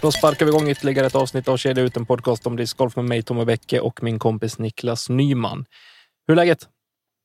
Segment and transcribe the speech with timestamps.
[0.00, 3.04] Då sparkar vi igång ytterligare ett avsnitt av Kedja ut, en podcast om discgolf med
[3.04, 5.64] mig, Tommy Bäcke och min kompis Niklas Nyman.
[6.26, 6.68] Hur är läget?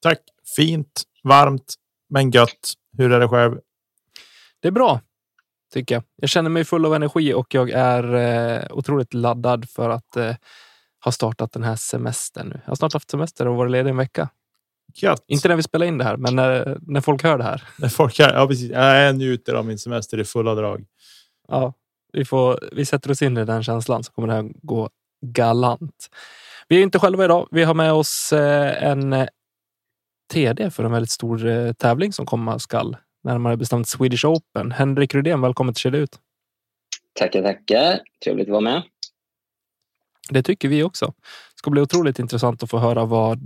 [0.02, 0.20] Tack.
[0.56, 1.74] Fint, varmt,
[2.10, 2.74] men gött.
[2.98, 3.60] Hur är det själv?
[4.62, 5.02] Det är bra,
[5.74, 6.04] tycker jag.
[6.16, 10.36] Jag känner mig full av energi och jag är eh, otroligt laddad för att eh,
[11.06, 12.62] ha startat den här semestern nu.
[12.64, 14.30] Jag har snart haft semester och varit ledig en vecka.
[14.96, 15.24] Gött.
[15.28, 17.64] Inte när vi spelar in det här, men när, när folk hör det här.
[17.78, 18.72] När folk här, ja, precis.
[18.72, 20.86] Jag njuter av min semester i fulla drag.
[21.48, 21.74] Ja,
[22.14, 24.90] vi, får, vi sätter oss in i den känslan så kommer det här gå
[25.22, 26.10] galant.
[26.68, 27.48] Vi är inte själva idag.
[27.52, 29.28] Vi har med oss eh, en eh,
[30.34, 32.98] TD för en väldigt stor eh, tävling som komma skall.
[33.24, 34.72] Närmare bestämt Swedish Open.
[34.72, 36.20] Henrik Rydén, välkommen till Kedja ut.
[37.14, 38.00] Tackar, tackar.
[38.24, 38.84] Trevligt att vara med.
[40.30, 41.06] Det tycker vi också.
[41.06, 43.40] Det ska bli otroligt intressant att få höra vad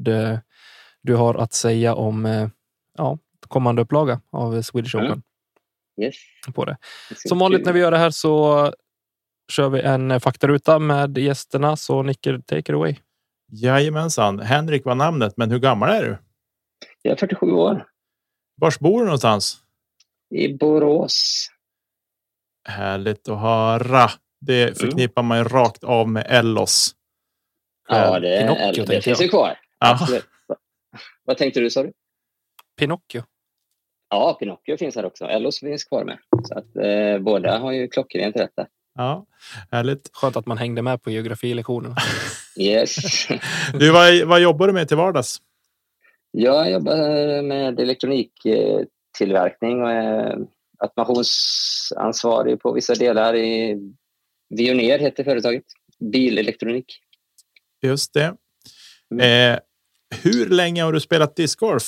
[1.02, 2.50] du har att säga om
[2.98, 5.08] ja, kommande upplaga av Swedish Mm.
[5.08, 5.24] Open.
[6.02, 6.16] Yes.
[6.54, 6.78] På det.
[7.16, 8.74] Som vanligt när vi gör det här så
[9.52, 11.78] kör vi en eh, faktaruta med gästerna.
[11.78, 12.96] Så Nicke, take it away.
[13.52, 14.40] Jajamensan.
[14.40, 16.18] Henrik var namnet, men hur gammal är du?
[17.02, 17.86] Jag är 47 år.
[18.62, 19.58] Vars bor du någonstans?
[20.36, 21.48] I Borås.
[22.70, 24.10] Härligt att höra.
[24.42, 26.96] Det förknippar man ju rakt av med Ellos.
[27.90, 29.60] Ja, det, Pinocchio, är, det finns ju kvar.
[31.24, 31.92] Vad tänkte du, sa du?
[32.80, 33.24] Pinocchio.
[34.10, 35.26] Ja, Pinocchio finns här också.
[35.26, 36.18] Ellos finns kvar med.
[36.44, 38.68] Så att, eh, båda har ju klockrent rätt där.
[38.96, 39.26] Ja,
[39.72, 40.10] härligt.
[40.14, 41.96] Skönt att man hängde med på geografilektionerna.
[42.60, 42.96] Yes.
[43.74, 45.42] Du, vad, vad jobbar du med till vardags?
[46.32, 50.38] Jag jobbar med elektroniktillverkning och är
[50.78, 53.78] automationsansvarig på vissa delar i
[54.50, 55.64] Vioneer heter företaget.
[56.00, 57.00] Bilelektronik.
[57.82, 58.36] Just det.
[59.24, 59.60] Eh,
[60.24, 61.84] hur länge har du spelat discgolf?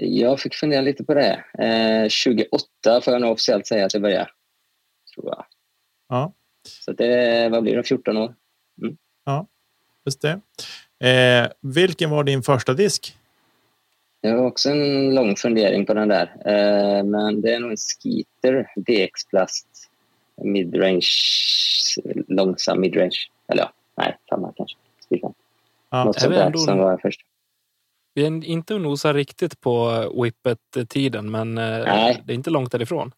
[0.00, 1.44] Jag fick fundera lite på det.
[1.58, 4.30] Eh, 28 får jag nog officiellt säga att jag började.
[5.14, 5.44] Tror jag.
[6.08, 6.32] Ja,
[6.64, 8.34] Så det, vad blir det, 14 år?
[10.04, 10.40] just det.
[11.08, 13.16] Eh, vilken var din första disk?
[14.20, 16.32] Jag har också en lång fundering på den där.
[16.44, 19.66] Eh, men det är nog en Skeeter DX Plast
[20.44, 21.08] midrange,
[22.28, 23.18] långsam midrange.
[23.48, 24.76] Eller ja, nej, samma kanske.
[25.90, 27.20] Ja, Något sånt där som var först.
[28.18, 32.22] Vi är inte och nosar riktigt på whippet-tiden, men eh, Nej.
[32.26, 33.12] det är inte långt därifrån.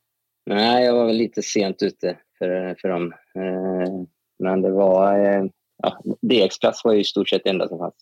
[0.46, 3.12] Nej, jag var väl lite sent ute för, för dem.
[3.34, 3.92] Eh,
[4.38, 5.18] men det var...
[5.18, 5.44] Eh,
[5.82, 7.94] ja, DX Plast var ju i stort sett det enda som fanns.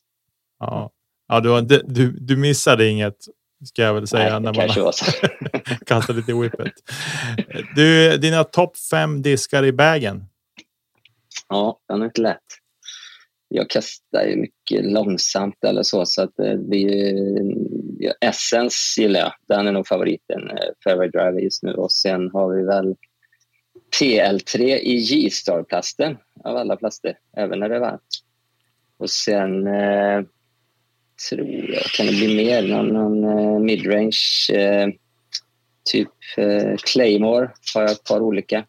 [0.58, 0.90] ja.
[1.28, 3.16] ja du, du, du missade inget,
[3.64, 4.38] ska jag väl säga.
[4.38, 4.92] Nej, när man
[5.86, 6.72] kastar lite whippet.
[7.76, 10.24] Du, dina topp fem diskar i bagen.
[11.48, 12.57] Ja, den är inte lätt.
[13.48, 17.54] Jag kastar ju mycket långsamt eller så, så att det blir ju...
[17.98, 19.32] ja, Essence gillar jag.
[19.48, 20.50] Den är nog favoriten.
[20.50, 21.72] eh, Fairway Driver just nu.
[21.72, 22.96] Och sen har vi väl
[24.00, 28.22] PL3 i G-Star-plasten av alla plaster, även när det är varmt.
[28.98, 30.22] Och sen eh,
[31.30, 32.68] tror jag, kan det bli mer?
[32.68, 34.88] Någon, någon eh, midrange, eh,
[35.92, 38.66] typ eh, Claymore har jag ett par olika.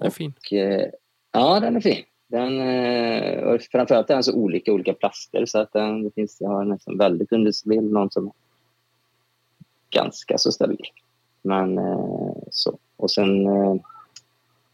[0.00, 0.36] Det är fint.
[0.36, 0.88] Och, eh,
[1.32, 2.04] ja, den är fin.
[2.34, 6.36] Den, eh, och framförallt är den så olika olika plaster så att den, det finns,
[6.40, 8.32] jag har nästan väldigt understabil, någon som är
[9.90, 10.86] ganska så stabil.
[11.42, 12.78] Men eh, så.
[12.96, 13.74] Och sen eh,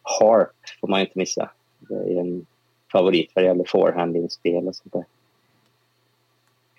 [0.03, 1.51] Harp får man ju inte missa.
[1.79, 2.47] Det är en
[2.93, 5.05] favorit vad det gäller forehanding-spel och sånt där.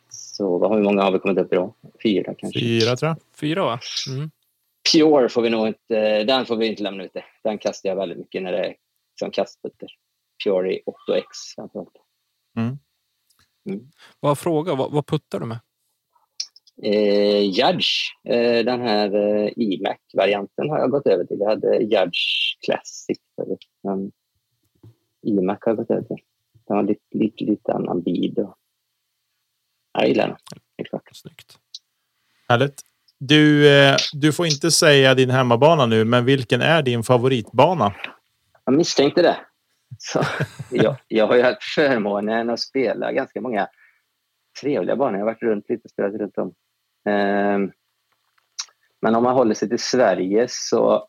[0.10, 1.74] Så vad, hur många har vi kommit upp i då?
[2.04, 2.60] Fyra kanske?
[2.60, 3.18] Fyra tror jag.
[3.40, 3.80] Fyra, va?
[4.10, 4.32] Mm.
[4.94, 7.24] Pure får vi nog inte, den får vi inte lämna ute.
[7.44, 8.76] Den kastar jag väldigt mycket när det är
[9.20, 9.90] som kastputter.
[10.46, 11.24] I 8X
[11.56, 11.96] framförallt.
[14.20, 15.60] Vad fråga, vad, vad puttar du med?
[16.84, 17.88] Eh, Judge,
[18.24, 21.38] eh, den här eh, iMac-varianten har jag gått över till.
[21.40, 24.12] Jag hade Judge Classic förut, men
[25.22, 26.24] iMac har jag gått över till.
[26.68, 28.40] Den har lite, lite, lite annan bid.
[28.40, 28.56] Och...
[29.94, 30.38] Jag gillar den,
[30.78, 31.10] helt klart.
[31.14, 31.58] Snyggt.
[32.50, 32.82] Härligt.
[33.18, 37.94] Du, eh, du får inte säga din hemmabana nu, men vilken är din favoritbana?
[38.66, 39.38] Jag misstänkte det.
[39.98, 40.22] Så,
[40.70, 43.68] jag, jag har ju haft förmånen att spela ganska många
[44.62, 45.14] trevliga banor.
[45.14, 46.54] Jag har varit runt lite och spelat runt om.
[47.06, 47.72] Um,
[49.00, 51.08] men om man håller sig till Sverige så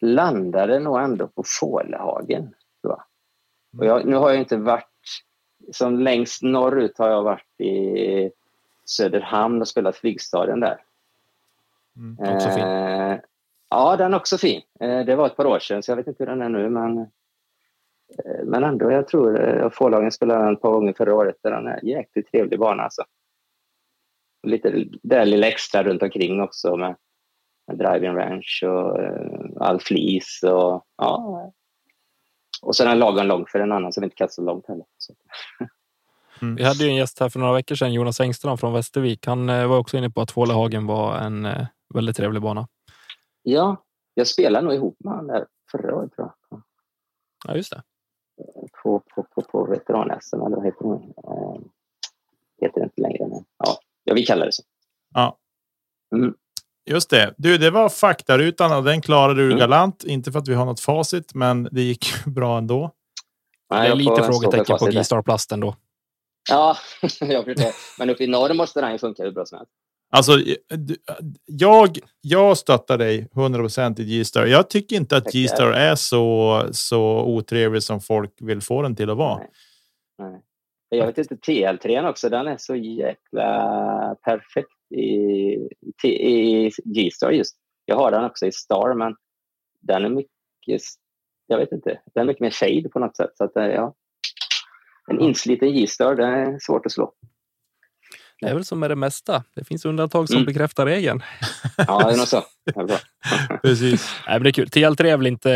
[0.00, 2.54] landar det nog ändå på Fålehagen.
[3.78, 4.86] Och jag, nu har jag inte varit...
[5.72, 8.30] Som längst norrut har jag varit i
[8.84, 10.84] Söderhamn och spelat Flygstadion där.
[11.96, 12.64] Mm, också fin.
[12.64, 13.18] Eh,
[13.68, 14.62] ja, den är också fin.
[14.80, 16.70] Eh, det var ett par år sedan, så jag vet inte hur den är nu.
[16.70, 17.10] Men,
[18.44, 21.36] men ändå, jag tror eh, Fålagen spelade den ett par gånger förra året.
[21.42, 22.82] Den är en jäkligt trevlig bana.
[22.82, 23.02] Alltså.
[24.46, 26.96] Lite, det lilla extra runt omkring också med,
[27.66, 30.40] med driving ranch och eh, all flis.
[30.42, 31.52] Och, ja,
[32.62, 34.84] och sen är lagen lång för en annan som inte så långt heller.
[34.98, 35.14] Så.
[36.42, 36.56] Mm.
[36.56, 39.26] Vi hade ju en gäst här för några veckor sedan, Jonas Engström från Västervik.
[39.26, 42.68] Han eh, var också inne på att Fålehagen var en eh, väldigt trevlig bana.
[43.42, 43.84] Ja,
[44.14, 46.62] jag spelade nog ihop med honom där förra året tror jag.
[47.48, 47.82] Ja, just det.
[48.82, 50.94] På, på, på, på veteran-SM, eller vad heter det?
[50.94, 51.60] Eh,
[52.60, 53.26] heter det inte längre.
[53.28, 54.62] Men, ja, ja, vi kallar det så.
[55.14, 55.36] Ja.
[56.14, 56.34] Mm.
[56.90, 57.34] Just det.
[57.36, 59.58] Du, det var faktarutan och den klarade du mm.
[59.58, 60.04] galant.
[60.04, 62.90] Inte för att vi har något facit, men det gick bra ändå.
[63.70, 65.76] Nej, det är lite frågetecken på G-Star Plast ändå.
[66.50, 66.76] Ja,
[67.20, 67.98] jag förstår.
[67.98, 69.72] Men uppe i norr måste den ju funka hur bra som helst.
[70.12, 70.32] Alltså,
[71.46, 74.46] jag, jag stöttar dig 100 procent i G-Star.
[74.46, 79.10] Jag tycker inte att G-Star är så, så otrevlig som folk vill få den till
[79.10, 79.38] att vara.
[79.38, 79.50] Nej.
[80.18, 80.42] Nej.
[80.88, 87.56] Jag vet inte, TL3 också, den är så jäkla perfekt i, i G-Star just.
[87.84, 89.16] Jag har den också i Star, men
[89.80, 90.82] den är mycket,
[91.46, 93.30] jag vet inte, den är mycket mer shade på något sätt.
[93.34, 93.94] Så att, ja,
[95.10, 97.12] en insliten G-Star, det är svårt att slå.
[98.40, 99.44] Det är väl som med det mesta.
[99.54, 100.46] Det finns undantag som mm.
[100.46, 101.22] bekräftar regeln.
[101.76, 102.42] Ja, det är nog så.
[103.62, 104.14] Precis.
[104.26, 104.68] Nej, men det är kul.
[104.68, 105.52] TL3 är väl inte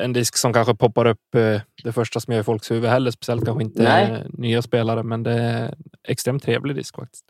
[0.00, 3.10] en disk som kanske poppar upp eh, det första som gör i folks huvud heller.
[3.10, 4.26] Speciellt kanske inte Nej.
[4.28, 5.74] nya spelare, men det är
[6.08, 7.24] extremt trevlig disk faktiskt.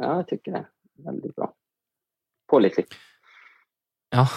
[0.00, 0.66] Ja, jag tycker det.
[1.04, 1.52] Väldigt bra.
[2.50, 2.86] Pålitlig.
[4.10, 4.28] Ja.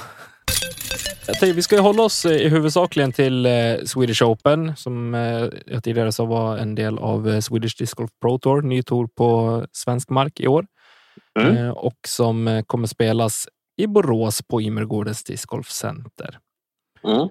[1.27, 3.51] Jag tänkte, vi ska ju hålla oss eh, i huvudsakligen till eh,
[3.85, 8.39] Swedish Open som eh, jag tidigare sa var en del av Swedish Disc Golf Pro
[8.39, 10.65] Tour, ny tour på svensk mark i år
[11.39, 11.71] mm.
[11.71, 13.47] och som kommer spelas
[13.77, 16.37] i Borås på Immergårdens Disc Golf Center.
[17.03, 17.21] Mm.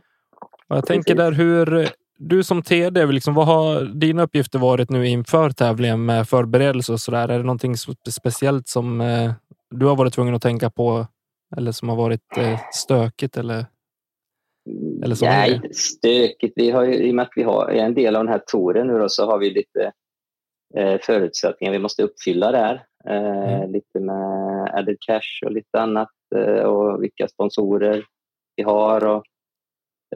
[0.68, 5.08] Och jag tänker där hur du som TD, liksom, vad har dina uppgifter varit nu
[5.08, 7.28] inför tävlingen med förberedelse och så där?
[7.28, 7.76] Är det någonting
[8.10, 8.98] speciellt som
[9.70, 11.06] du har varit tvungen att tänka på
[11.56, 12.38] eller som har varit
[12.72, 13.66] stökigt eller
[15.04, 16.52] eller så Nej, stökigt.
[16.56, 18.98] Vi har I och med att vi har en del av den här touren nu
[18.98, 19.92] då, så har vi lite
[20.76, 22.84] eh, förutsättningar vi måste uppfylla där.
[23.08, 23.72] Eh, mm.
[23.72, 28.04] Lite med added cash och lite annat eh, och vilka sponsorer
[28.56, 29.04] vi har.
[29.04, 29.24] Och,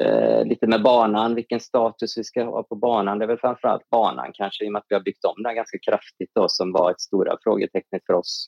[0.01, 3.19] eh, lite med banan, vilken status vi ska ha på banan.
[3.19, 5.55] Det är väl framförallt banan kanske i och med att vi har byggt om den
[5.55, 8.47] ganska kraftigt då, som var ett stora frågetecknet för oss.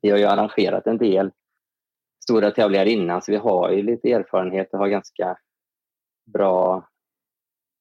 [0.00, 1.30] Vi har ju arrangerat en del
[2.22, 5.36] stora tävlingar innan, så vi har ju lite erfarenhet och har ganska
[6.32, 6.88] bra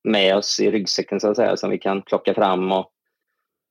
[0.03, 2.91] med oss i ryggsäcken så att säga, som vi kan plocka fram och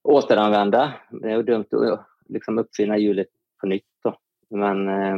[0.03, 0.95] återanvända.
[1.11, 3.29] Det är dumt att liksom uppfinna hjulet
[3.61, 3.85] på nytt.
[4.05, 4.17] Då.
[4.51, 5.17] Men, eh,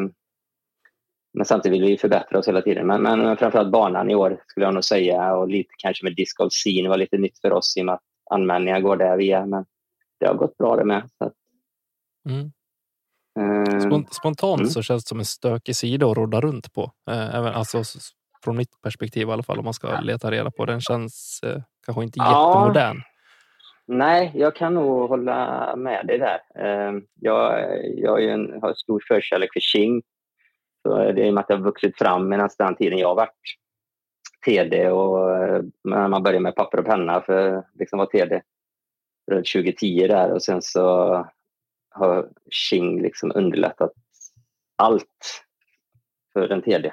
[1.34, 2.86] men samtidigt vill vi förbättra oss hela tiden.
[2.86, 6.16] Men, men, men framförallt banan i år skulle jag nog säga och lite kanske med
[6.16, 9.16] Disc Golf Scene var lite nytt för oss i och med att anmälningar går där
[9.16, 9.46] via.
[9.46, 9.64] Men
[10.20, 11.10] det har gått bra det med.
[11.18, 11.34] Så att,
[12.28, 12.52] mm.
[13.40, 14.70] Eh, spontant mm.
[14.70, 16.92] så känns det som en stökig sida att rodda runt på.
[17.10, 17.82] Eh, även, alltså,
[18.44, 20.64] från mitt perspektiv i alla fall om man ska leta reda på.
[20.64, 22.24] Den känns eh, kanske inte ja.
[22.24, 23.02] jättemodern.
[23.86, 26.40] Nej, jag kan nog hålla med dig där.
[27.20, 30.02] Jag, jag en, har stor förkärlek för Qing.
[30.82, 33.08] Så det är i och med att jag har vuxit fram medan den tiden jag
[33.08, 33.56] har varit
[34.46, 35.18] TD och
[35.84, 38.42] när man började med papper och penna för liksom vara TD
[39.30, 41.26] runt 2010 där och sen så
[41.94, 43.92] har Qing liksom underlättat
[44.76, 45.44] allt
[46.32, 46.92] för den TD.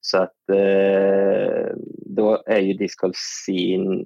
[0.00, 1.74] Så att eh,
[2.06, 4.04] då är ju Disc Golf Scene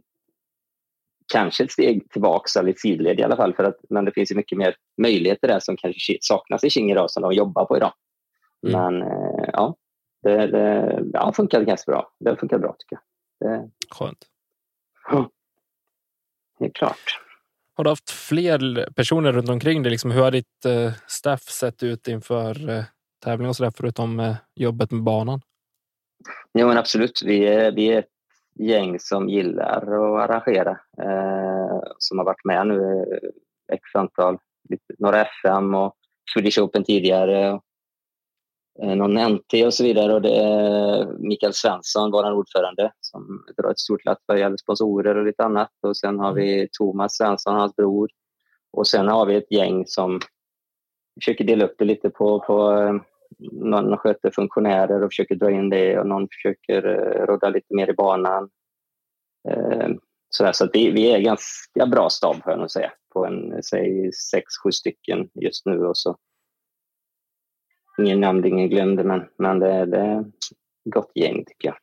[1.33, 3.55] kanske ett steg tillbaka, eller ett sidled i alla fall.
[3.55, 6.91] För att, men det finns ju mycket mer möjligheter där som kanske saknas i Qing
[6.91, 7.93] idag, som de jobbar på idag.
[8.67, 8.81] Mm.
[8.81, 9.77] Men eh, ja,
[10.23, 12.13] det, det ja, funkade ganska bra.
[12.21, 12.99] Det funkar bra tycker
[13.39, 13.51] jag.
[13.51, 14.27] Det, Skönt.
[15.11, 15.31] Ja,
[16.61, 17.21] helt klart.
[17.79, 19.91] Har du haft fler personer runt omkring dig?
[19.91, 22.85] Liksom, hur har ditt eh, staff sett ut inför eh,
[23.25, 25.41] tävling och så där, förutom eh, jobbet med banan?
[26.59, 27.23] Jo, men absolut.
[27.25, 28.09] Vi är, vi är ett
[28.59, 30.71] gäng som gillar att arrangera.
[31.03, 34.39] Eh, som har varit med nu eh, x antal,
[34.99, 35.95] några FM och
[36.35, 37.61] Swedish Open tidigare.
[38.83, 40.15] Eh, någon NT och så vidare.
[40.15, 45.17] Och det är Mikael Svensson, vår ordförande, som drar ett stort lass vad gäller sponsorer
[45.17, 45.73] och lite annat.
[45.83, 48.09] Och sen har vi Thomas Svensson, hans bror.
[48.73, 50.21] Och sen har vi ett gäng som
[51.21, 52.95] försöker dela upp det lite på, på eh,
[53.53, 57.91] någon sköter funktionärer och försöker dra in det och någon försöker eh, rodda lite mer
[57.91, 58.51] i banan.
[60.31, 63.63] Så, så att vi, vi är ganska bra stab, får jag nog säga, på en,
[63.63, 65.87] säg sex, sju stycken just nu.
[65.87, 66.17] Och så
[67.99, 70.25] ingen nämnd, ingen glömde, men, men det, det är
[70.85, 71.77] gott gäng tycker jag.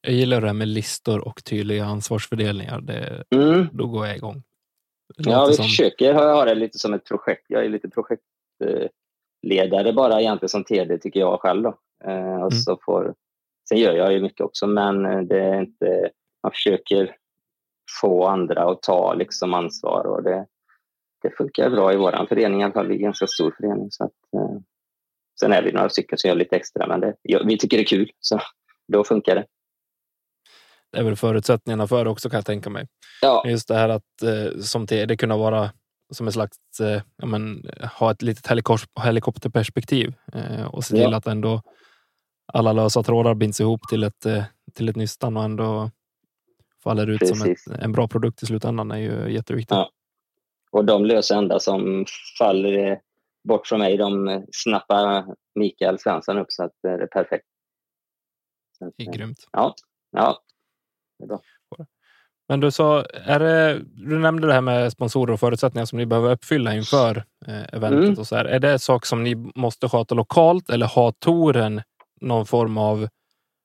[0.00, 2.80] Jag gillar det här med listor och tydliga ansvarsfördelningar.
[2.80, 3.68] Det, mm.
[3.72, 4.42] Då går jag igång.
[5.16, 5.64] Ja, vi som...
[5.64, 7.44] försöker ha det lite som ett projekt.
[7.48, 11.62] Jag är lite projektledare bara egentligen som TD tycker jag själv.
[11.62, 11.78] Då.
[12.04, 12.60] Eh, och mm.
[12.64, 13.14] så får,
[13.68, 16.10] sen gör jag ju mycket också, men det är inte,
[16.42, 17.16] man försöker
[18.00, 20.46] få andra att ta liksom ansvar och det,
[21.28, 22.86] det funkar bra i vår förening i alla fall.
[22.86, 23.90] Vi är en ganska stor förening.
[23.90, 24.56] Så att, eh,
[25.40, 27.82] sen är vi några stycken som gör lite extra, men det, ja, vi tycker det
[27.82, 28.40] är kul, så
[28.92, 29.46] då funkar det.
[30.92, 32.86] Det är väl förutsättningarna för det också kan jag tänka mig.
[33.22, 33.42] Ja.
[33.46, 35.70] Just det här att eh, som det kunna vara
[36.10, 37.62] som ett slags, eh, ja, men,
[37.98, 38.46] ha ett litet
[39.04, 41.16] helikopterperspektiv eh, och se till ja.
[41.16, 41.62] att ändå
[42.52, 45.90] alla lösa trådar binds ihop till ett, eh, till ett nystan och ändå
[46.82, 47.38] faller ut Precis.
[47.38, 49.76] som ett, en bra produkt i slutändan är ju jätteviktigt.
[49.76, 49.90] Ja.
[50.76, 52.04] Och de lösa enda som
[52.38, 53.00] faller
[53.48, 57.46] bort från mig, de snappar Mikael Svensson upp så att det är perfekt.
[58.96, 59.48] det är grymt.
[59.52, 59.74] Ja,
[60.10, 60.42] ja.
[61.18, 61.40] Det är bra.
[62.48, 66.06] Men du sa, är det, du nämnde det här med sponsorer och förutsättningar som ni
[66.06, 68.04] behöver uppfylla inför eh, eventet.
[68.04, 68.18] Mm.
[68.18, 68.44] Och så här.
[68.44, 71.82] Är det sak som ni måste sköta lokalt eller har touren
[72.20, 73.08] någon form av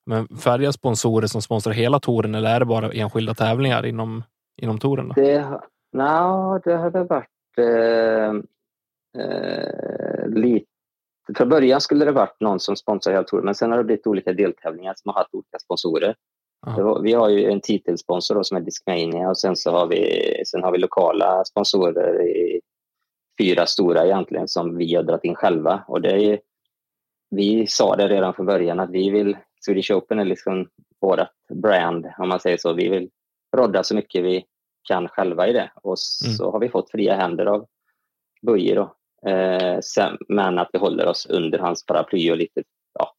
[0.05, 4.23] men färdiga sponsorer som sponsrar hela touren eller är det bara enskilda tävlingar inom,
[4.61, 5.07] inom touren?
[5.07, 5.13] Då?
[5.13, 5.61] Det,
[5.91, 8.33] no, det väl varit eh,
[9.24, 10.65] eh, lite...
[11.38, 14.07] Från början skulle det varit någon som sponsrar hela touren men sen har det blivit
[14.07, 16.15] olika deltävlingar som har haft olika sponsorer.
[16.65, 20.63] Var, vi har ju en titelsponsor som är Discmania och sen så har vi, sen
[20.63, 22.62] har vi lokala sponsorer i
[23.41, 25.83] fyra stora egentligen som vi har dragit in själva.
[25.88, 26.39] Och det är,
[27.29, 30.69] vi sa det redan från början att vi vill Swedish Open är liksom
[31.00, 31.19] vårt
[31.50, 32.74] brand, om man säger så.
[32.74, 33.10] Vi vill
[33.57, 34.45] rodda så mycket vi
[34.83, 35.71] kan själva i det.
[35.75, 36.53] Och så mm.
[36.53, 37.65] har vi fått fria händer av
[38.41, 38.95] Böje då.
[39.29, 43.13] Eh, sen, men att vi håller oss under hans paraply och lite ja,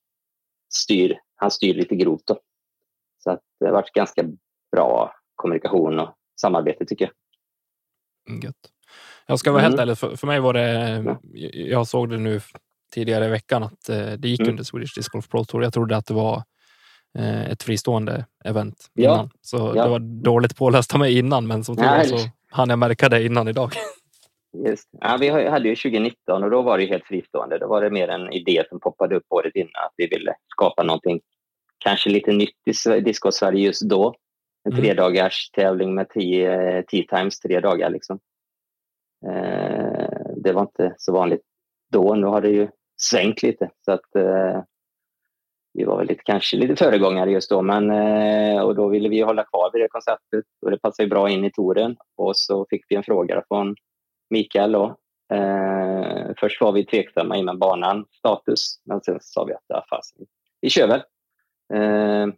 [0.74, 1.18] styr.
[1.36, 2.38] Han styr lite grovt då.
[3.18, 4.22] Så att det har varit ganska
[4.72, 7.14] bra kommunikation och samarbete tycker jag.
[8.28, 8.56] Mm, gött.
[9.26, 9.70] Jag ska vara mm.
[9.70, 11.18] helt ärlig, för, för mig var det,
[11.54, 12.40] jag såg det nu
[12.92, 14.50] tidigare i veckan att eh, det gick mm.
[14.50, 15.62] under Swedish Disc Golf Pro Tour.
[15.62, 16.42] Jag trodde att det var
[17.18, 19.14] ett fristående event ja.
[19.14, 19.30] innan.
[19.40, 19.84] Så ja.
[19.84, 23.08] det var dåligt påläst av mig innan, men som tur var så hann jag märka
[23.08, 23.72] det innan idag.
[24.66, 24.88] Just.
[25.00, 27.58] Ja, vi hade ju 2019 och då var det helt fristående.
[27.58, 30.82] Då var det mer en idé som poppade upp året innan att vi ville skapa
[30.82, 31.20] någonting
[31.78, 34.14] kanske lite nytt i Disco Sverige just då.
[34.64, 34.84] En mm.
[34.84, 37.90] tredagars tävling med tio, tio times tre dagar.
[37.90, 38.18] Liksom.
[39.26, 41.42] Eh, det var inte så vanligt
[41.92, 42.14] då.
[42.14, 43.70] Nu har det ju svängt lite.
[43.84, 44.62] Så att, eh,
[45.74, 49.20] vi var väl lite, kanske lite föregångare just då, men eh, och då ville vi
[49.20, 51.96] hålla kvar vid det konceptet och det passade bra in i touren.
[52.16, 53.76] Och så fick vi en fråga från
[54.30, 54.96] Mikael då.
[55.32, 60.16] Eh, först var vi tveksamma innan banan status, men sen sa vi att ja, fast,
[60.60, 61.02] vi kör väl.
[61.74, 62.34] Eh,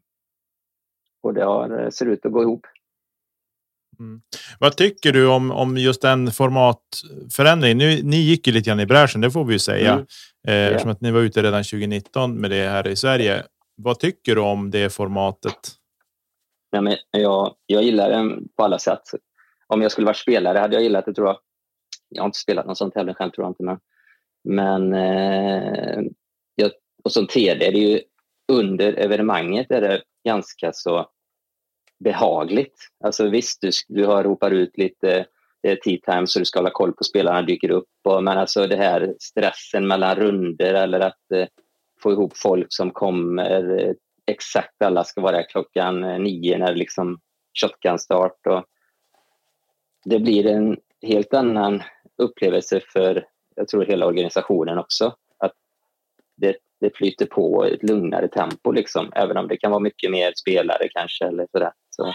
[1.23, 2.67] och det har, eh, ser ut att gå ihop.
[3.99, 4.21] Mm.
[4.59, 7.79] Vad tycker du om, om just den formatförändringen?
[7.79, 9.93] Nu, ni gick ju lite grann i bräschen, det får vi ju säga.
[9.93, 10.07] Mm.
[10.49, 10.67] Eh, yeah.
[10.67, 13.43] Eftersom att ni var ute redan 2019 med det här i Sverige.
[13.77, 15.59] Vad tycker du om det formatet?
[16.71, 19.03] Ja, men jag, jag gillar det på alla sätt.
[19.67, 21.39] Om jag skulle varit spelare hade jag gillat det tror jag.
[22.09, 23.63] Jag har inte spelat någon sån tävling själv tror jag inte.
[23.63, 23.79] Men,
[24.45, 26.03] men eh,
[26.55, 26.71] jag,
[27.05, 28.01] och som TD, det är ju
[28.53, 31.09] under evenemanget är det ganska så
[31.99, 32.89] behagligt.
[33.05, 35.27] Alltså visst, du, du har ropar ut lite
[35.63, 37.89] eh, tea time så du ska hålla koll på spelarna dyker upp.
[38.05, 41.47] Och, men alltså det här stressen mellan runder eller att eh,
[42.03, 43.93] få ihop folk som kommer eh,
[44.27, 47.19] exakt alla ska vara där klockan eh, nio när det liksom
[47.61, 48.47] shotgun start.
[48.47, 48.65] Och
[50.05, 51.83] det blir en helt annan
[52.19, 55.17] upplevelse för jag tror hela organisationen också.
[55.39, 55.53] Att
[56.37, 60.33] det, det flyter på ett lugnare tempo liksom, även om det kan vara mycket mer
[60.37, 61.73] spelare kanske eller sådär.
[61.97, 62.13] Så,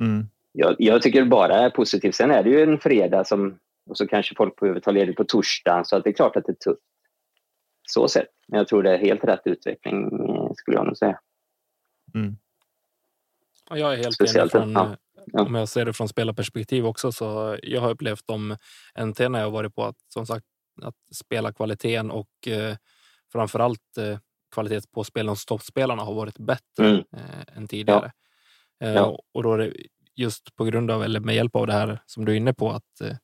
[0.00, 0.26] mm.
[0.52, 2.14] jag, jag, tycker bara är positivt.
[2.14, 3.58] Sen är det ju en fredag som,
[3.90, 6.44] och så kanske folk behöver ta ledigt på torsdagen så att det är klart att
[6.46, 6.82] det är tufft.
[7.88, 8.28] Så sett.
[8.48, 10.10] Men jag tror det är helt rätt utveckling
[10.56, 11.20] skulle jag nog säga.
[12.14, 12.36] Mm.
[13.70, 14.96] jag är helt Speciellt, enig från,
[15.32, 15.42] ja.
[15.42, 17.12] om jag ser det från spelarperspektiv också.
[17.12, 18.56] Så jag har upplevt de
[19.04, 20.46] NT när jag varit på att som sagt
[20.82, 22.76] att spela kvaliteten och eh,
[23.32, 24.18] framförallt eh,
[24.54, 27.04] kvalitet på spelen hos toppspelarna har varit bättre mm.
[27.12, 28.12] eh, än tidigare.
[28.14, 28.22] Ja.
[28.82, 29.18] Eh, ja.
[29.32, 29.72] Och då är det
[30.14, 32.70] just på grund av eller med hjälp av det här som du är inne på
[32.70, 33.16] att eh,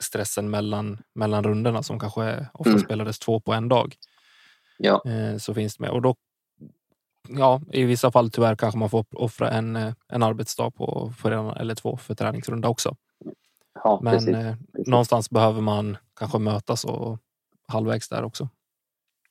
[0.00, 2.82] stressen mellan mellan rundorna som kanske ofta mm.
[2.82, 3.96] spelades två på en dag.
[4.78, 5.02] Ja.
[5.06, 6.16] Eh, så finns det med och då.
[7.28, 9.76] Ja, i vissa fall tyvärr kanske man får offra en,
[10.08, 12.96] en arbetsdag på för en eller två för träningsrunda också.
[13.74, 14.34] Ja, Men precis,
[14.72, 14.86] precis.
[14.86, 17.18] någonstans behöver man kanske mötas och
[17.68, 18.48] halvvägs där också.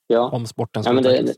[0.07, 0.29] Ja.
[0.29, 1.35] Om sporten ska ja, men det,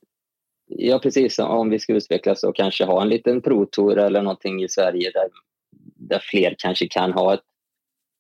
[0.66, 1.40] ja, precis.
[1.40, 5.30] Om vi ska utvecklas och kanske ha en liten provtour eller någonting i Sverige där,
[6.10, 7.44] där fler kanske kan ha ett,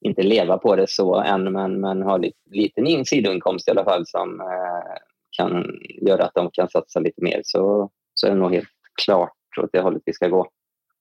[0.06, 4.08] inte leva på det så än, men, men ha lite, liten sidoinkomst i alla fall
[4.08, 4.98] som eh,
[5.38, 5.66] kan
[6.02, 8.70] göra att de kan satsa lite mer så, så är det nog helt
[9.06, 9.32] klart
[9.62, 10.50] åt det hållet vi ska gå.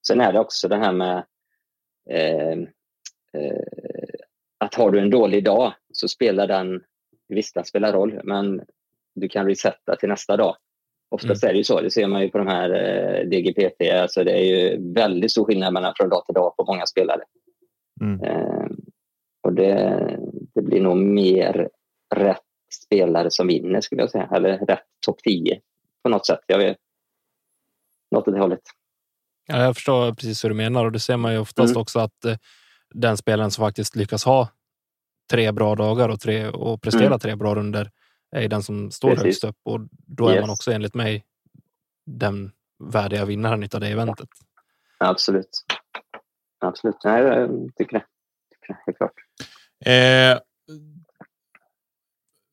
[0.07, 1.25] Sen är det också det här med
[2.11, 2.59] eh,
[3.41, 3.65] eh,
[4.59, 6.83] att har du en dålig dag så spelar den,
[7.29, 8.63] visst den spelar roll, men
[9.15, 10.57] du kan resetta till nästa dag.
[11.13, 11.51] Oftast mm.
[11.51, 14.33] är det ju så, det ser man ju på de här eh, DGPT, alltså det
[14.33, 17.21] är ju väldigt stor skillnad mellan från dag till dag på många spelare.
[18.01, 18.25] Mm.
[18.25, 18.67] Eh,
[19.43, 20.19] och det,
[20.55, 21.69] det blir nog mer
[22.15, 22.43] rätt
[22.85, 25.61] spelare som vinner skulle jag säga, eller rätt topp 10
[26.03, 26.41] på något sätt.
[26.47, 26.77] Jag vet,
[28.11, 28.63] något åt det hållet.
[29.47, 31.81] Ja, jag förstår precis hur du menar och det ser man ju oftast mm.
[31.81, 32.37] också att eh,
[32.95, 34.49] den spelaren som faktiskt lyckas ha
[35.31, 37.19] tre bra dagar och, tre, och prestera mm.
[37.19, 37.91] tre bra runder
[38.33, 39.25] är den som står Precis.
[39.25, 40.41] högst upp och då är yes.
[40.41, 41.25] man också enligt mig
[42.07, 42.53] den
[42.93, 44.29] värdiga vinnaren av det eventet.
[44.99, 45.65] Absolut.
[46.61, 46.97] Absolut.
[47.05, 48.05] Nej, jag tycker det.
[48.51, 49.15] Tycker det helt klart.
[49.85, 50.39] Eh,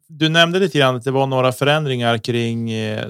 [0.08, 3.08] du nämnde lite grann att det var några förändringar kring eh,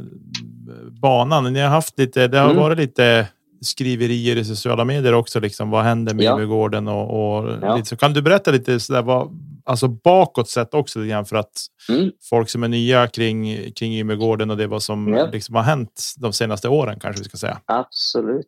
[1.01, 1.53] banan.
[1.53, 2.57] Ni har haft lite, det har mm.
[2.61, 3.27] varit lite
[3.61, 5.39] skriverier i sociala medier också.
[5.39, 6.38] Liksom, vad händer med ja.
[6.38, 7.75] Gården och, och ja.
[7.75, 7.97] lite så.
[7.97, 9.29] Kan du berätta lite så där, vad,
[9.63, 11.51] alltså bakåt sett också igen för att
[11.89, 12.11] mm.
[12.29, 15.29] folk som är nya kring kring Ymegården och det vad som ja.
[15.31, 17.61] liksom har hänt de senaste åren kanske vi ska säga.
[17.65, 18.48] Absolut.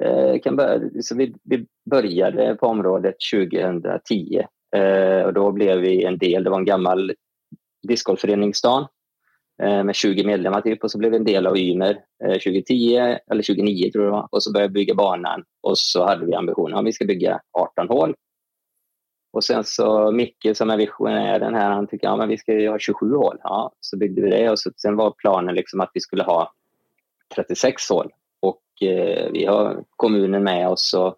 [0.00, 4.42] Eh, kan börja, så vi, vi började på området 2010
[4.76, 6.44] eh, och då blev vi en del.
[6.44, 7.12] Det var en gammal
[7.88, 8.86] discgolfföreningsstan
[9.62, 13.18] Eh, med 20 medlemmar typ och så blev vi en del av Ymer 2010 eh,
[13.30, 16.78] eller 2009 tror jag och så började vi bygga banan och så hade vi ambitionen
[16.78, 18.14] att vi ska bygga 18 hål.
[19.34, 22.68] Och sen så Micke som är visionären här, han tycker att ja, vi ska ju
[22.68, 23.38] ha 27 hål.
[23.42, 26.52] Ja, så byggde vi det och så, sen var planen liksom att vi skulle ha
[27.34, 31.16] 36 hål och eh, vi har kommunen med oss och,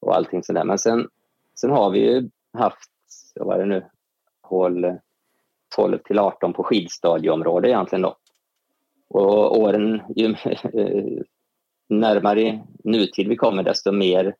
[0.00, 0.64] och allting sådär.
[0.64, 1.08] Men sen,
[1.60, 2.90] sen har vi ju haft,
[3.34, 3.84] vad var det nu,
[4.42, 4.98] hål
[5.76, 8.16] 12 till 18 på skidstadieområde egentligen då.
[9.08, 10.26] Och åren, ju
[10.74, 11.22] eh,
[11.88, 14.34] närmare nutid vi kommer desto mer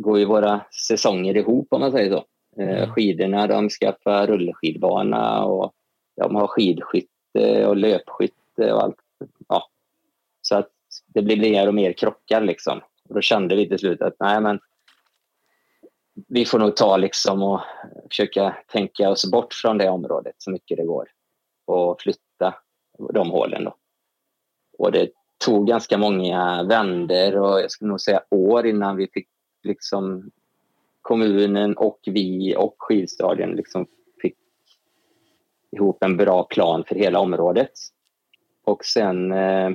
[0.00, 2.24] går ju våra säsonger ihop om man säger så.
[2.62, 2.90] Eh, mm.
[2.90, 5.72] Skidorna de skaffar rullskidbana och
[6.16, 8.96] de har skidskytte och löpskytte och allt.
[9.48, 9.68] Ja.
[10.42, 10.70] Så att
[11.06, 12.80] det blir mer och mer krockar liksom.
[13.08, 14.60] Och då kände vi till slut att nej men
[16.28, 17.60] vi får nog ta liksom och
[18.08, 21.08] försöka tänka oss bort från det området så mycket det går
[21.66, 22.54] och flytta
[23.14, 23.64] de hålen.
[23.64, 23.74] Då.
[24.78, 25.10] Och det
[25.44, 29.28] tog ganska många vänder och jag skulle nog säga år innan vi fick
[29.62, 30.30] liksom
[31.02, 33.86] kommunen och vi och skidstadion liksom
[34.22, 34.36] fick
[35.76, 37.72] ihop en bra plan för hela området.
[38.64, 39.70] Och sen eh,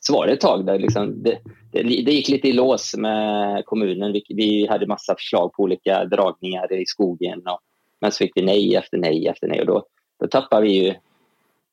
[0.00, 1.38] så var det ett tag där liksom, det,
[1.72, 4.12] det, det, gick lite i lås med kommunen.
[4.12, 7.46] Vi, vi hade massa förslag på olika dragningar i skogen.
[7.46, 7.60] Och,
[8.00, 9.86] men så fick vi nej efter nej efter nej och då,
[10.20, 10.94] då tappade vi ju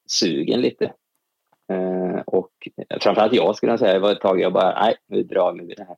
[0.08, 0.94] sugen lite.
[1.70, 2.52] Eh, och
[3.02, 5.74] framförallt jag skulle jag säga, det var ett tag jag bara, nej nu drar vi
[5.76, 5.96] det här.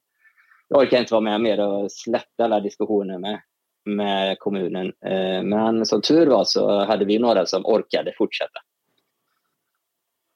[0.68, 3.42] Jag orkar inte vara med mer och släppa alla diskussioner med,
[3.86, 4.94] med kommunen.
[5.06, 8.60] Eh, men som tur var så hade vi några som orkade fortsätta.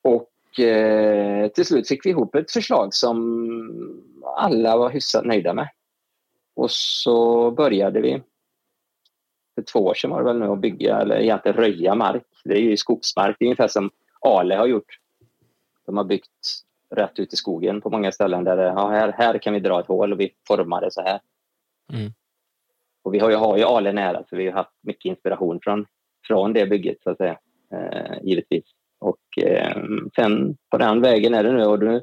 [0.02, 3.20] Och eh, till slut fick vi ihop ett förslag som
[4.36, 5.70] alla var hyfsat nöjda med.
[6.56, 8.22] Och så började vi
[9.56, 12.24] för två år sedan var det väl nu att bygga, eller egentligen röja mark.
[12.44, 13.90] Det är ju skogsmark, det är ungefär som
[14.22, 14.98] Ale har gjort.
[15.86, 16.64] De har byggt
[16.96, 19.80] rätt ut i skogen på många ställen där det, ja, här, här kan vi dra
[19.80, 21.20] ett hål och vi formar det så här.
[21.94, 22.12] Mm.
[23.04, 25.86] Och vi har ju, har ju Ale nära för vi har haft mycket inspiration från,
[26.28, 27.40] från det bygget så att säga,
[27.74, 28.66] eh, givetvis.
[29.00, 29.78] Och eh,
[30.16, 31.66] sen på den vägen är det nu.
[31.66, 32.02] Och nu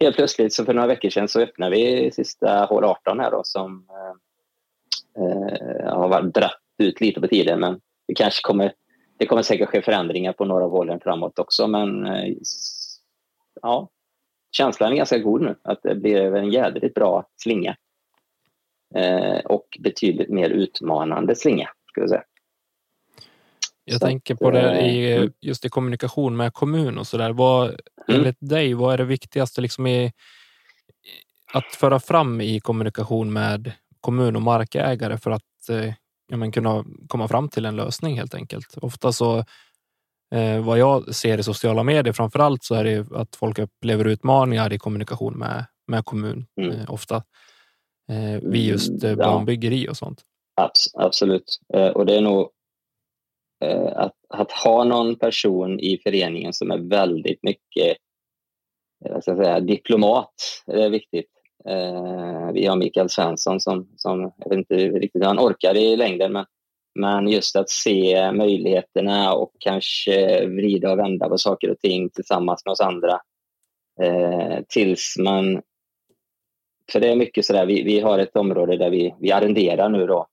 [0.00, 3.40] helt plötsligt så för några veckor sedan så öppnar vi sista hål 18 här då
[3.44, 3.86] som
[5.18, 7.60] eh, har varit dratt ut lite på tiden.
[7.60, 8.72] Men det kanske kommer,
[9.18, 11.66] det kommer säkert ske förändringar på några av hålen framåt också.
[11.66, 12.34] Men eh,
[13.62, 13.88] ja,
[14.56, 17.76] känslan är ganska god nu att det blir en jädrigt bra slinga.
[18.94, 22.24] Eh, och betydligt mer utmanande slinga, skulle jag säga.
[23.84, 25.32] Jag så tänker på det i, mm.
[25.40, 27.32] just i kommunikation med kommun och så där.
[27.32, 27.80] Vad, mm.
[28.08, 30.12] Enligt dig, vad är det viktigaste liksom i,
[31.52, 35.94] att föra fram i kommunikation med kommun och markägare för att eh,
[36.28, 38.76] ja, men kunna komma fram till en lösning helt enkelt?
[38.76, 39.44] Ofta så
[40.32, 44.04] eh, vad jag ser i sociala medier framför allt så är det att folk upplever
[44.04, 46.70] utmaningar i kommunikation med, med kommun mm.
[46.70, 47.16] eh, ofta.
[48.10, 50.22] Eh, vid just eh, banbyggeri och sånt.
[50.94, 52.50] Absolut, eh, och det är nog
[53.62, 57.96] Eh, att, att ha någon person i föreningen som är väldigt mycket
[59.04, 60.34] eh, jag ska säga, diplomat,
[60.66, 61.28] det är viktigt.
[62.52, 66.32] Vi har Mikael Svensson som, som jag vet inte riktigt hur han orkar i längden,
[66.32, 66.44] men,
[66.94, 72.64] men just att se möjligheterna och kanske vrida och vända på saker och ting tillsammans
[72.64, 73.20] med oss andra.
[74.68, 75.62] tills man...
[76.92, 80.06] För det är mycket sådär, vi, vi har ett område där vi, vi arrenderar nu
[80.06, 80.26] då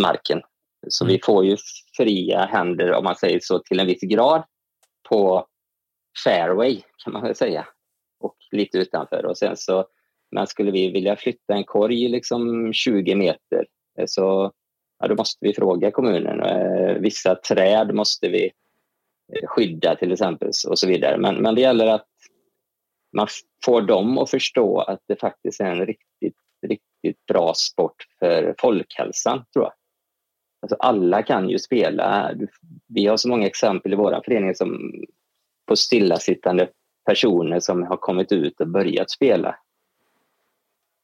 [0.00, 0.42] marken
[0.88, 1.12] så mm.
[1.12, 1.56] vi får ju
[1.96, 4.42] fria händer, om man säger så, till en viss grad
[5.08, 5.46] på
[6.24, 7.66] fairway kan man väl säga.
[8.20, 9.26] Och lite utanför.
[9.26, 9.86] Och sen så,
[10.30, 13.66] men skulle vi vilja flytta en korg liksom 20 meter
[13.98, 14.52] eh, så
[14.98, 16.40] ja, då måste vi fråga kommunen.
[16.40, 18.44] Eh, vissa träd måste vi
[19.32, 21.18] eh, skydda till exempel och så vidare.
[21.18, 22.06] Men, men det gäller att
[23.16, 23.26] man
[23.64, 29.44] får dem att förstå att det faktiskt är en riktigt, riktigt bra sport för folkhälsan,
[29.52, 29.72] tror jag.
[30.62, 32.34] Alltså alla kan ju spela.
[32.86, 34.92] Vi har så många exempel i vår förening som
[35.66, 36.68] på stillasittande
[37.06, 39.56] personer som har kommit ut och börjat spela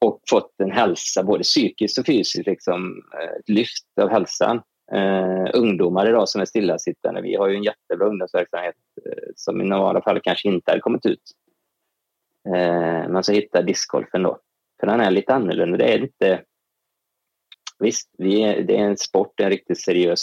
[0.05, 4.63] och fått en hälsa, både psykiskt och fysiskt, liksom, eh, ett lyft av hälsan.
[4.93, 8.75] Uh, ungdomar idag som är stillasittande, vi har ju en jättebra ungdomsverksamhet
[9.07, 11.23] uh, som i normala fall kanske inte hade kommit ut.
[12.49, 14.39] Uh, men så hittar discgolfen då,
[14.81, 15.77] för den är lite annorlunda.
[15.79, 16.43] Det är inte...
[17.79, 20.21] Visst, vi är, det är en sport, en riktigt seriös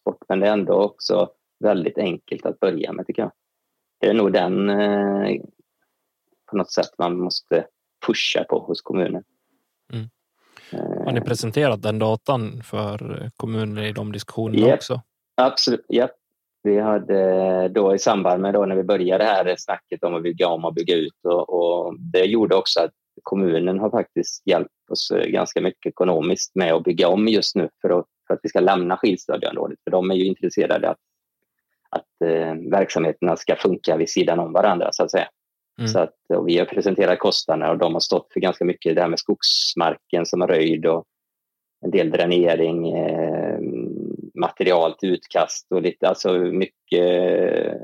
[0.00, 1.30] sport, men det är ändå också
[1.64, 3.32] väldigt enkelt att börja med tycker jag.
[4.00, 5.40] Det är nog den eh,
[6.50, 7.66] på något sätt man måste
[8.08, 9.22] pusha på hos kommunen.
[9.92, 10.08] Mm.
[10.72, 15.00] Eh, Har ni presenterat den datan för kommunen i de diskussionerna yep, också?
[15.36, 16.08] Absolut, ja.
[16.62, 20.22] Vi hade då i samband med då när vi började det här snacket om att
[20.22, 22.90] bygga om och bygga ut och, och det gjorde också att
[23.22, 27.68] kommunen har faktiskt hjälpt oss eh, ganska mycket ekonomiskt med att bygga om just nu
[27.82, 29.78] för att, för att vi ska lämna skidstadieområdet.
[29.84, 30.98] För de är ju intresserade att,
[31.90, 35.28] att eh, verksamheterna ska funka vid sidan om varandra så att säga.
[35.78, 35.88] Mm.
[35.88, 36.14] Så att,
[36.46, 40.26] vi har presenterat kostnaderna och de har stått för ganska mycket det här med skogsmarken
[40.26, 41.04] som är röjd och
[41.80, 43.58] en del dränering, eh,
[44.34, 47.74] material till utkast och lite, alltså mycket,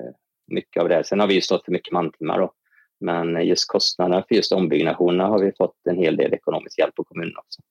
[0.46, 1.04] mycket av det.
[1.04, 2.52] Sen har vi ju stått för mycket mantimmar då.
[3.00, 7.04] Men just kostnaderna för just ombyggnationerna har vi fått en hel del ekonomisk hjälp på
[7.04, 7.62] kommunen också.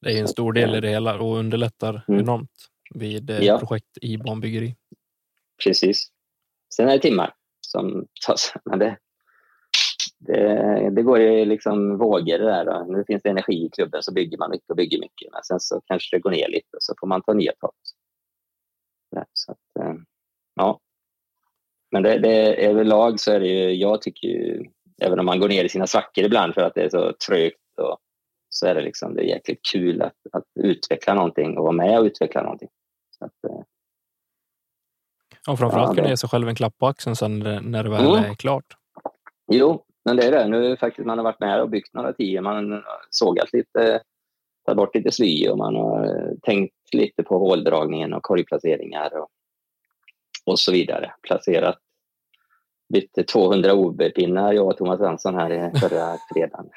[0.00, 2.20] Det är en stor del i det hela och underlättar mm.
[2.20, 2.50] enormt
[2.94, 3.58] vid eh, ja.
[3.58, 4.76] projekt i barnbyggeri.
[5.64, 6.08] Precis.
[6.74, 8.54] Sen är det timmar som tas.
[8.64, 8.98] Men det,
[10.26, 12.64] det, det går ju liksom vågor det där.
[12.64, 12.86] Då.
[12.88, 15.32] Nu finns det energi i klubben så bygger man mycket och bygger mycket.
[15.32, 17.72] Men sen så kanske det går ner lite och så får man ta nya tag.
[19.32, 19.94] Så att, eh,
[20.54, 20.80] ja,
[21.90, 24.64] men det, det, överlag så är det ju, jag tycker ju,
[25.02, 27.78] även om man går ner i sina svackor ibland för att det är så trögt
[27.78, 27.98] och,
[28.48, 31.98] så är det liksom det är jäkligt kul att, att utveckla någonting och vara med
[31.98, 32.68] och utveckla någonting.
[33.18, 33.60] Så att, eh,
[35.46, 38.06] ja, framförallt ja, kunna ge sig själv en klapp på axeln sen när det väl
[38.06, 38.30] mm.
[38.30, 38.76] är klart.
[39.52, 40.48] Jo, men det är det.
[40.48, 44.02] Nu faktiskt man har varit med och byggt några tio, man har sågat lite,
[44.66, 49.28] tagit bort lite sly och man har eh, tänkt lite på håldragningen och korgplaceringar och,
[50.46, 51.14] och så vidare.
[51.22, 51.78] Placerat
[52.92, 56.70] bytte 200 OB-pinnar jag och Thomas Svensson här förra fredagen.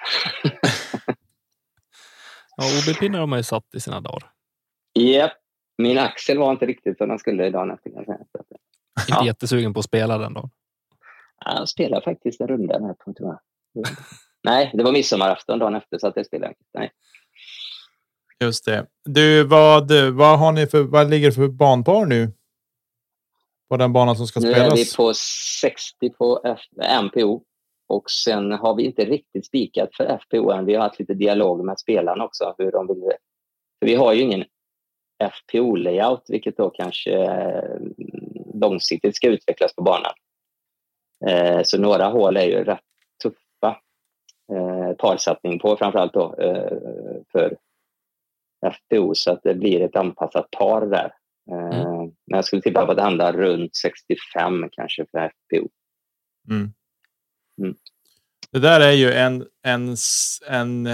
[2.57, 4.31] ja, OB-pinnar har man ju satt i sina dagar.
[4.99, 5.31] Japp.
[5.31, 5.31] Yep.
[5.77, 7.89] Min axel var inte riktigt som den skulle dagen efter.
[7.99, 8.21] Inte
[9.07, 9.25] ja.
[9.25, 10.49] jättesugen på att spela den då?
[11.45, 13.39] Jag spelade faktiskt en runda här på, tror jag.
[14.43, 16.63] Nej, det var midsommarafton dagen efter så att det spelade inte.
[16.73, 16.91] Nej.
[18.43, 18.87] Just det.
[19.05, 22.31] Du, vad, vad, har ni för, vad ligger det för banpar nu?
[23.69, 24.57] På den banan som ska spelas?
[24.57, 25.13] Nu är vi på
[25.61, 26.59] 60 på F
[27.03, 27.43] MPO.
[27.87, 30.65] Och sen har vi inte riktigt spikat för FPO än.
[30.65, 32.55] Vi har haft lite dialog med spelarna också.
[32.57, 33.11] Hur de vill.
[33.79, 34.45] För vi har ju ingen
[35.23, 37.79] FPO-layout, vilket då kanske eh,
[38.53, 40.13] långsiktigt ska utvecklas på banan.
[41.27, 42.79] Eh, så några hål är ju rätt
[43.23, 43.77] tuffa.
[44.51, 46.35] Eh, parsatsning på framförallt då
[47.31, 47.57] för
[48.65, 51.13] FPO så att det blir ett anpassat par där.
[51.51, 51.97] Mm.
[51.99, 55.69] Men jag skulle tippa på att det handlar runt 65 kanske för FPO.
[56.49, 56.73] Mm.
[57.61, 57.75] Mm.
[58.51, 59.95] Det där är ju en, en,
[60.49, 60.87] en,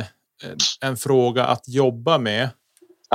[0.82, 2.50] en fråga att jobba med.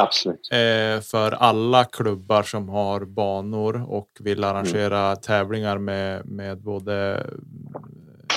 [0.00, 0.48] Absolut.
[0.52, 5.16] Eh, för alla klubbar som har banor och vill arrangera mm.
[5.16, 7.26] tävlingar med, med både,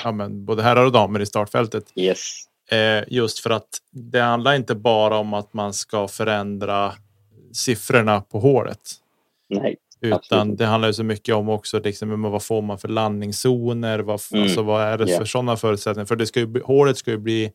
[0.03, 1.83] ja, men, både herrar och damer i startfältet.
[1.95, 2.43] Yes.
[2.71, 6.93] Eh, just för att det handlar inte bara om att man ska förändra
[7.53, 8.79] siffrorna på hålet.
[9.49, 9.75] Nej.
[10.01, 10.57] Utan absolut.
[10.57, 13.99] det handlar ju så mycket om också liksom, vad får man för landningszoner?
[13.99, 14.43] Vad, mm.
[14.43, 15.17] alltså, vad är det yeah.
[15.17, 16.05] för sådana förutsättningar?
[16.05, 17.51] För det ska ju, hålet ska ju bli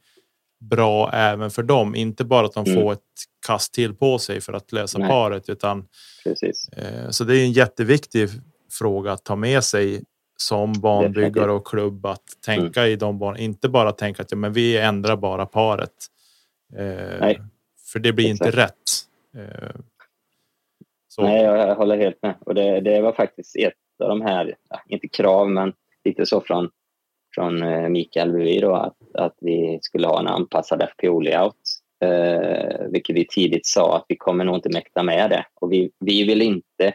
[0.71, 1.95] bra även för dem.
[1.95, 2.83] Inte bara att de mm.
[2.83, 3.01] får ett
[3.47, 5.09] kast till på sig för att lösa Nej.
[5.09, 5.49] paret.
[5.49, 5.87] Utan,
[6.25, 6.69] Precis.
[6.69, 8.29] Eh, så det är en jätteviktig
[8.73, 10.03] fråga att ta med sig
[10.37, 12.93] som banbyggare och klubb att tänka mm.
[12.93, 13.37] i de barn.
[13.37, 15.91] Inte bara tänka att ja, men vi ändrar bara paret.
[16.77, 17.37] Eh,
[17.93, 18.47] för det blir Exakt.
[18.47, 18.73] inte rätt.
[19.37, 19.81] Eh,
[21.19, 22.35] Nej, jag håller helt med.
[22.41, 23.73] Och det, det var faktiskt ett
[24.03, 24.55] av de här,
[24.89, 25.73] inte krav, men
[26.05, 26.71] lite så från
[27.35, 31.55] från eh, Mikael Bui då att, att vi skulle ha en anpassad FPO-layout.
[32.01, 35.47] Eh, vilket vi tidigt sa att vi kommer nog inte mäkta med det.
[35.55, 36.95] Och vi, vi vill inte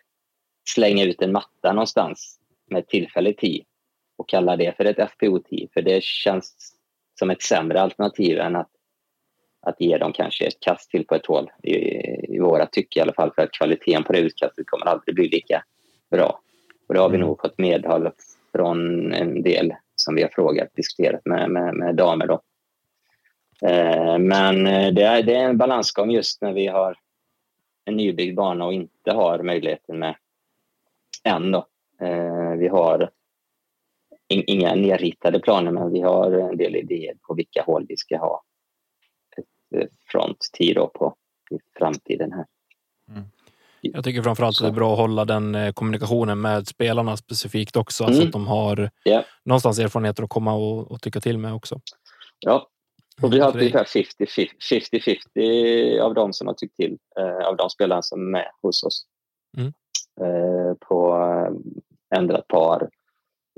[0.70, 3.64] slänga ut en matta någonstans med tillfällig tid
[4.18, 5.70] och kalla det för ett FPO-tid.
[5.74, 6.76] För det känns
[7.20, 8.70] som ett sämre alternativ än att,
[9.62, 11.52] att ge dem kanske ett kast till på ett hål.
[11.64, 11.76] I,
[12.36, 13.32] i våra tycke i alla fall.
[13.36, 15.64] För att kvaliteten på det utkastet kommer aldrig bli lika
[16.12, 16.40] bra.
[16.88, 17.28] Och det har vi mm.
[17.28, 18.10] nog fått medhåll
[18.52, 22.28] från en del som vi har frågat, diskuterat med, med, med damer.
[22.28, 22.42] Då.
[23.68, 26.98] Eh, men eh, det är, det är en balansgång just när vi har
[27.86, 30.16] en nybyggd bana och inte har möjligheten med
[31.24, 31.52] än.
[31.52, 31.68] Då.
[32.02, 33.10] Eh, vi har
[34.28, 38.18] in, inga nerritade planer, men vi har en del idéer på vilka håll vi ska
[38.18, 38.44] ha
[39.38, 41.16] ett eh, fronttid på
[41.52, 42.32] i framtiden.
[42.32, 42.46] här.
[43.10, 43.24] Mm.
[43.82, 47.76] Jag tycker framförallt att det är bra att hålla den eh, kommunikationen med spelarna specifikt
[47.76, 48.04] också.
[48.04, 48.16] Mm.
[48.16, 49.24] Så att de har yeah.
[49.46, 51.82] någonstans erfarenheter att komma och, och tycka till med också.
[52.40, 52.68] Ja,
[53.22, 57.70] och vi har mm, ungefär 50-50 av de som har tyckt till, eh, av de
[57.70, 59.06] spelarna som är med hos oss.
[59.58, 59.74] Mm.
[60.22, 61.18] Eh, på
[62.16, 62.90] ändrat par,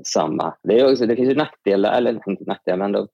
[0.04, 0.54] samma.
[0.62, 3.08] Det, är också, det finns ju nackdelar, eller inte nackdelar, men då,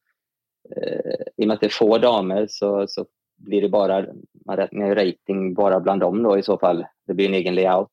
[1.36, 4.06] i och med att det är få damer så, så blir det bara,
[4.48, 6.86] man räknar rating bara bland dem då i så fall.
[7.06, 7.88] Det blir en egen layout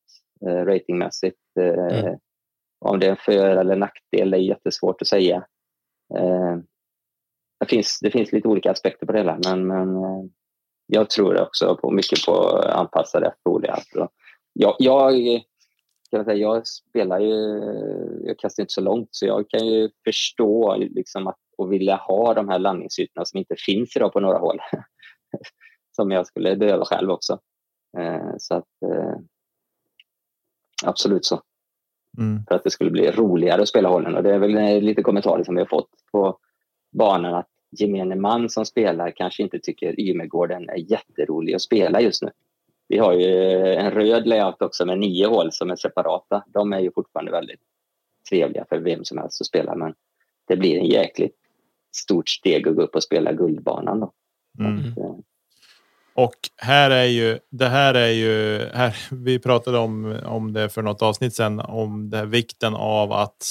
[0.47, 1.39] eh, ratingmässigt.
[1.59, 2.19] Eh, mm.
[2.79, 5.35] Om det är en för eller nackdel är jättesvårt att säga.
[6.17, 6.57] Eh,
[7.59, 10.23] det, finns, det finns lite olika aspekter på det hela, men, men eh,
[10.87, 14.11] jag tror också på mycket på anpassade layout.
[14.53, 15.13] Jag, jag,
[16.11, 17.35] kan jag, säga, jag spelar ju,
[18.23, 22.33] jag kastar inte så långt, så jag kan ju förstå liksom att, och vilja ha
[22.33, 24.59] de här landningsytorna som inte finns idag på några håll.
[25.95, 27.39] som jag skulle behöva själv också.
[27.97, 29.15] Eh, så att eh,
[30.86, 31.41] absolut så.
[32.17, 32.43] Mm.
[32.47, 34.15] För att det skulle bli roligare att spela hållen.
[34.15, 36.38] Och det är väl lite kommentarer som vi har fått på
[36.91, 42.21] banan att gemene man som spelar kanske inte tycker Ymegården är jätterolig att spela just
[42.21, 42.31] nu.
[42.88, 46.43] Vi har ju en röd layout också med nio hål som är separata.
[46.47, 47.60] De är ju fortfarande väldigt
[48.29, 49.93] trevliga för vem som helst att spela men
[50.47, 51.36] det blir en jäkligt
[51.95, 53.99] stort steg att gå upp och spela Guldbanan.
[53.99, 54.12] Då.
[54.60, 54.79] Mm.
[54.79, 55.15] Eh,
[56.15, 58.97] och här är ju det här är ju här.
[59.12, 63.45] Vi pratade om om det för något avsnitt sedan om det här vikten av att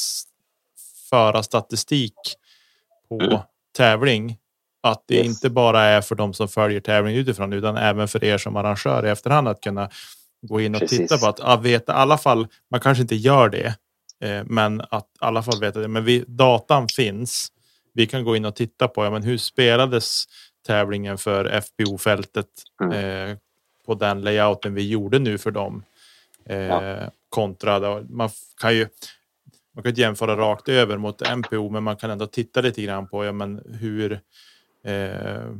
[1.10, 2.14] föra statistik
[3.08, 3.38] på mm.
[3.76, 4.36] tävling.
[4.82, 5.26] Att det yes.
[5.26, 9.06] inte bara är för de som följer tävlingen utifrån utan även för er som arrangör
[9.06, 9.90] i efterhand att kunna
[10.42, 10.98] gå in och Precis.
[10.98, 12.46] titta på att ja, veta i alla fall.
[12.70, 13.74] Man kanske inte gör det,
[14.20, 15.88] eh, men att i alla fall veta det.
[15.88, 17.48] Men vi, datan finns.
[17.94, 20.24] Vi kan gå in och titta på ja, men hur spelades
[20.66, 22.46] tävlingen för FBO-fältet
[22.82, 22.92] mm.
[23.30, 23.36] eh,
[23.86, 25.84] på den layouten vi gjorde nu för dem.
[26.46, 27.10] Eh, ja.
[27.28, 28.88] Kontra, man kan ju
[29.74, 33.08] man kan inte jämföra rakt över mot MPO, men man kan ändå titta lite grann
[33.08, 34.20] på ja, men hur
[34.84, 35.54] eh,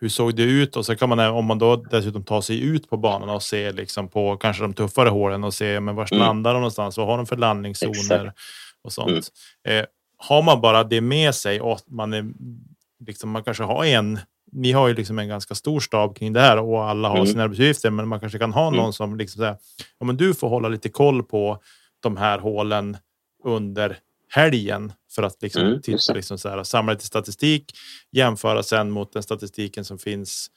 [0.00, 0.76] hur såg det ut?
[0.76, 3.72] Och så kan man om man då dessutom tar sig ut på banan och ser
[3.72, 6.26] liksom på kanske de tuffare hålen och se men var mm.
[6.26, 6.96] landar de någonstans?
[6.96, 8.38] Vad har de för landningszoner Exakt.
[8.82, 9.28] och sånt?
[9.64, 9.80] Mm.
[9.80, 9.86] Eh,
[10.16, 12.24] har man bara det med sig och man är
[13.06, 14.18] liksom man kanske har en
[14.52, 17.26] ni har ju liksom en ganska stor stab kring det här och alla har mm.
[17.26, 18.92] sina arbetsuppgifter, men man kanske kan ha någon mm.
[18.92, 19.56] som liksom säger,
[19.98, 21.58] ja, men du får hålla lite koll på
[22.00, 22.96] de här hålen
[23.44, 27.72] under helgen för att liksom mm, titta, liksom så här, samla lite statistik,
[28.12, 30.50] jämföra sen mot den statistiken som finns.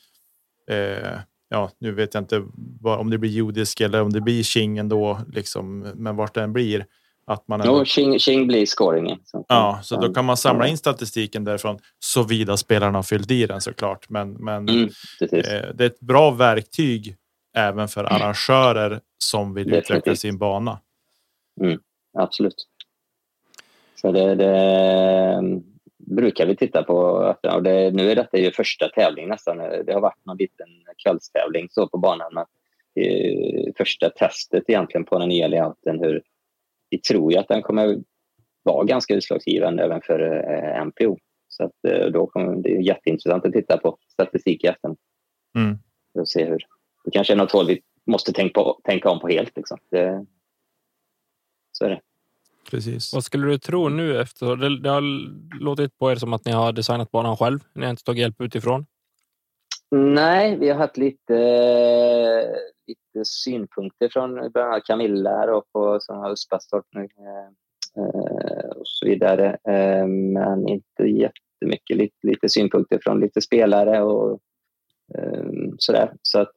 [0.70, 2.44] Eh, ja, nu vet jag inte
[2.82, 6.54] vad, om det blir judisk eller om det blir Qing ändå, liksom, men vart den
[6.54, 6.86] blir.
[7.28, 7.62] Att man.
[7.66, 7.84] Jo,
[8.20, 9.20] Qing, blir scoringen.
[9.48, 13.62] Ja, så då kan man samla in statistiken därifrån såvida spelarna har fyllt i den
[13.62, 14.10] såklart.
[14.10, 14.90] Men, men mm,
[15.22, 17.16] eh, det är ett bra verktyg
[17.58, 19.90] även för arrangörer som vill Definitivt.
[19.90, 20.80] utveckla sin bana.
[21.62, 21.80] Mm,
[22.18, 22.68] absolut.
[23.96, 25.42] Så det, det,
[25.98, 26.96] brukar vi titta på.
[27.54, 29.58] Och det, nu är detta ju första tävling nästan.
[29.58, 30.68] Det har varit någon liten
[31.04, 32.34] kvällstävling så på banan.
[32.34, 32.46] Men
[33.78, 36.00] första testet egentligen på den nya layouten.
[36.00, 36.22] Hur,
[36.96, 37.98] vi tror ju att den kommer
[38.64, 41.18] vara ganska utslagsgivande även för eh, MPO.
[41.48, 44.98] Så att, eh, då kommer det är jätteintressant att titta på statistik i efterhand.
[45.56, 45.78] Mm.
[46.14, 46.66] För att se hur...
[47.06, 49.58] Det kanske är något håll vi måste tänka, på, tänka om på helt.
[49.58, 49.78] Liksom.
[49.90, 50.26] Det,
[51.72, 52.02] så är det.
[52.72, 53.14] Precis.
[53.14, 54.56] Vad skulle du tro nu efter?
[54.56, 55.04] Det, det har
[55.60, 57.60] låtit på er som att ni har designat banan själv.
[57.74, 58.86] Ni har inte tagit hjälp utifrån.
[59.92, 61.34] Nej, vi har haft lite,
[62.88, 66.00] lite synpunkter från bland annat Camilla och på
[66.32, 69.58] Uspastorp nu, eh, och så vidare.
[69.68, 71.98] Eh, men inte jättemycket.
[71.98, 74.40] Lite, lite synpunkter från lite spelare och
[75.18, 75.44] eh,
[75.78, 76.14] sådär.
[76.22, 76.56] Så att,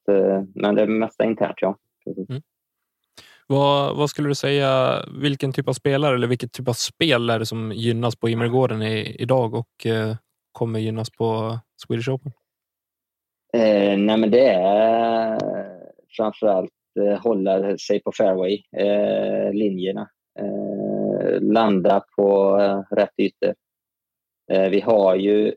[0.54, 1.76] men det mesta internt, ja.
[2.06, 2.42] Mm.
[3.46, 7.38] Vad, vad, skulle du säga, vilken typ av spelare eller vilket typ av spel är
[7.38, 9.86] det som gynnas på Immergården idag och
[10.52, 12.32] kommer gynnas på Swedish Open?
[13.52, 15.58] Eh, nej, men det är
[16.16, 19.49] framförallt eh, hålla sig på fairway, eh.
[20.38, 23.55] Eh, landa på eh, rätt ytor.
[24.53, 25.55] Eh, vi har ju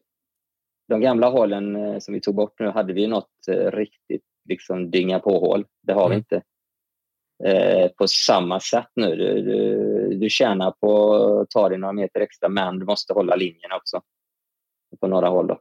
[0.87, 3.31] de gamla hålen eh, som vi tog bort nu hade vi något
[3.71, 5.65] riktigt liksom dynga på-hål.
[5.81, 6.11] Det har mm.
[6.11, 6.41] vi inte.
[7.97, 9.15] på samma sätt nu.
[9.15, 13.35] Du, du, du tjänar på att ta dig några meter extra men du måste hålla
[13.35, 14.01] linjerna också.
[14.99, 15.47] På några håll.
[15.47, 15.59] Då.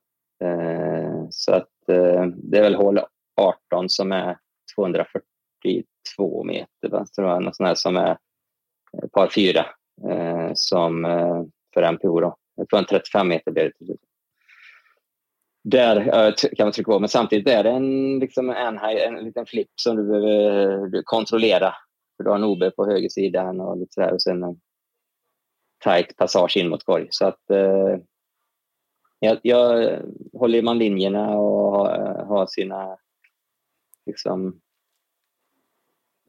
[1.30, 3.00] så att Eh, det är väl hål
[3.36, 4.38] 18 som är
[4.74, 7.06] 242 meter, va?
[7.16, 8.16] tror jag, något sånt här som är
[9.12, 9.66] par fyra
[10.08, 11.42] eh, som eh,
[11.74, 12.20] för MPO.
[12.20, 12.36] Då.
[12.56, 13.96] Jag tror en 35 meter blir det
[15.62, 16.04] Där
[16.56, 19.96] kan man trycka på, men samtidigt är det en, liksom en, en liten flipp som
[19.96, 21.74] du behöver kontrollera.
[22.16, 24.60] För du har en OB på högersidan och lite sådär och sen en
[25.84, 27.06] tight passage in mot korg.
[27.10, 27.96] Så att eh,
[29.18, 29.98] jag, jag
[30.32, 32.96] håller man linjerna och har, eh, har sina
[34.06, 34.60] liksom,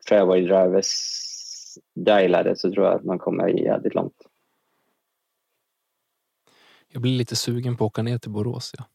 [0.09, 0.91] fairway drivers
[1.95, 4.27] dialade så tror jag att man kommer jävligt långt.
[6.87, 8.71] Jag blir lite sugen på att åka ner till Borås.
[8.77, 8.85] Ja.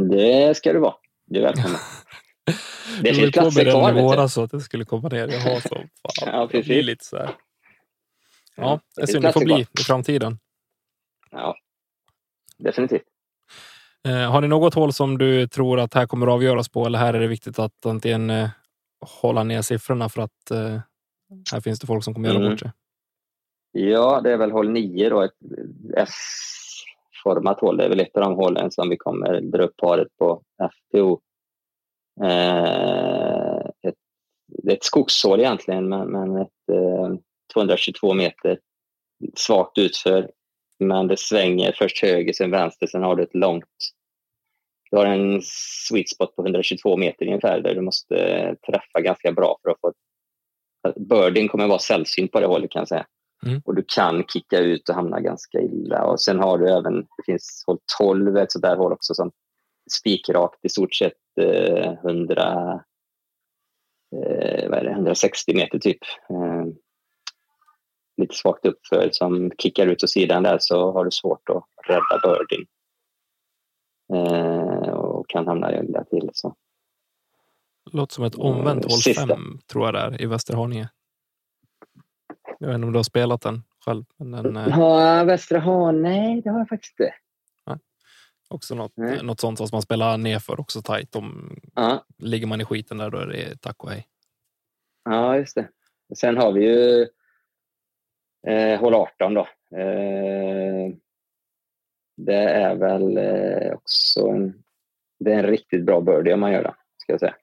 [0.00, 0.94] Det ska du vara.
[1.24, 1.78] Du är välkommen.
[3.02, 3.92] Det finns platser kvar.
[3.94, 5.28] Jag våras så att jag skulle komma ner.
[5.28, 5.88] Jag har så fan.
[6.20, 6.86] ja, precis.
[6.86, 7.36] lite så här.
[8.56, 9.24] Ja, det synd.
[9.24, 10.38] Det får bli i framtiden.
[11.30, 11.56] Ja,
[12.58, 13.11] definitivt.
[14.08, 16.86] Eh, har ni något hål som du tror att här kommer att avgöras på?
[16.86, 18.48] Eller här är det viktigt att antingen eh,
[19.22, 20.80] hålla ner siffrorna för att eh,
[21.52, 22.50] här finns det folk som kommer göra mm.
[22.50, 22.70] bort sig?
[23.72, 25.32] Ja, det är väl hål 9 då, ett
[25.96, 27.76] S-format hål.
[27.76, 31.20] Det är väl ett av de hålen som vi kommer dra upp paret på FPO.
[32.22, 33.94] Eh, ett,
[34.46, 37.14] det är ett skogshål egentligen, men, men ett eh,
[37.54, 38.58] 222 meter
[39.36, 40.30] svagt utför
[40.86, 43.64] men det svänger först höger, sen vänster, sen har du ett långt...
[44.90, 45.40] Du har en
[45.88, 48.16] sweet spot på 122 meter ungefär där du måste
[48.66, 49.92] träffa ganska bra för att få...
[50.96, 53.06] Birding kommer vara sällsynt på det hållet kan jag säga.
[53.46, 53.62] Mm.
[53.64, 56.04] Och du kan kicka ut och hamna ganska illa.
[56.04, 59.30] Och sen har du även, det finns hål 12, ett sådär hål också som
[59.90, 62.80] spikrakt i stort sett eh, 100,
[64.16, 65.98] eh, vad är det, 160 meter typ.
[66.30, 66.66] Eh,
[68.16, 72.20] lite svagt uppför som kickar ut åt sidan där så har du svårt att rädda
[72.22, 72.66] birdien.
[74.14, 76.30] Eh, och kan hamna illa till.
[76.32, 76.56] Så.
[77.92, 80.88] Låter som ett omvänt hål 5 tror jag det är i Västerhaninge.
[82.58, 84.04] Jag vet inte om du har spelat den själv?
[84.16, 84.66] Den, eh...
[84.68, 87.14] Ja, Västra Han, nej det har jag faktiskt inte.
[87.64, 87.78] Ja.
[88.48, 91.16] Också något, något sånt som man spelar nerför också tajt.
[91.16, 92.04] Om, ja.
[92.18, 94.06] Ligger man i skiten där då är det tack och hej.
[95.04, 95.68] Ja, just det.
[96.14, 97.08] Sen har vi ju
[98.46, 99.40] eh, hål 18 då.
[99.76, 100.94] Eh,
[102.16, 104.62] det är väl eh, också en,
[105.18, 107.34] det är en riktigt bra birdie om man gör det, ska jag säga.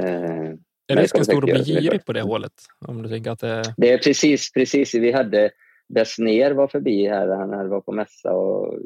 [0.00, 0.54] Eh,
[0.86, 2.52] är risken stor att bli girig på det hålet?
[2.88, 3.62] Om du tänker att det...
[3.76, 4.94] det är precis, precis.
[4.94, 5.50] Vi hade
[5.88, 8.78] Besner var förbi här, han var på mässa och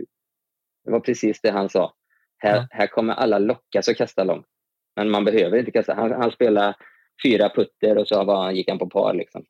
[0.85, 1.95] det var precis det han sa.
[2.39, 2.67] Här, ja.
[2.71, 4.47] här kommer alla lockas att kasta långt.
[4.97, 5.95] Men man behöver inte kasta.
[5.95, 6.75] Han, han spelade
[7.25, 9.15] fyra putter och så var, gick han på par.
[9.15, 9.45] Liksom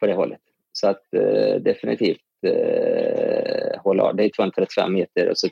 [0.00, 0.40] på det hållet.
[0.72, 5.28] Så att eh, definitivt eh, hålla Det är 235 meter.
[5.28, 5.48] Och så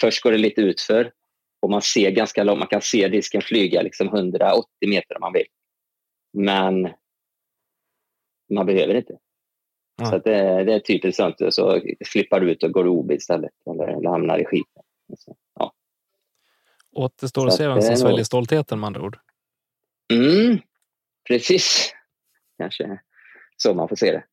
[0.00, 1.12] först går det lite utför
[1.60, 2.58] och man ser ganska långt.
[2.58, 5.46] Man kan se disken flyga liksom 180 meter om man vill.
[6.32, 6.88] Men
[8.50, 9.18] man behöver inte.
[9.96, 10.06] Ja.
[10.06, 11.36] Så det, det, är typiskt sånt.
[11.50, 14.82] Så flippar du ut och går OB istället eller, eller hamnar i skiten.
[15.18, 15.72] Så, ja.
[16.92, 19.18] Återstår att se vem som sväljer stoltheten med andra ord.
[20.12, 20.58] Mm,
[21.28, 21.94] precis.
[22.58, 23.00] Kanske
[23.62, 24.24] så man får se det.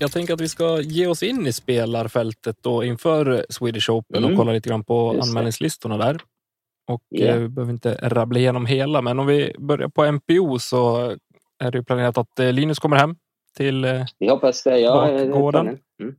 [0.00, 4.30] Jag tänker att vi ska ge oss in i spelarfältet då inför Swedish Open mm.
[4.30, 6.20] och kolla lite grann på Just anmälningslistorna där.
[6.90, 7.36] Och yeah.
[7.36, 11.16] eh, vi behöver inte rabbla igenom hela, men om vi börjar på MPO så
[11.58, 13.16] är det planerat att eh, Linus kommer hem
[13.56, 14.78] till eh, Vi hoppas det.
[14.78, 15.66] Ja, bakgården.
[16.02, 16.14] Mm.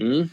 [0.00, 0.28] Mm.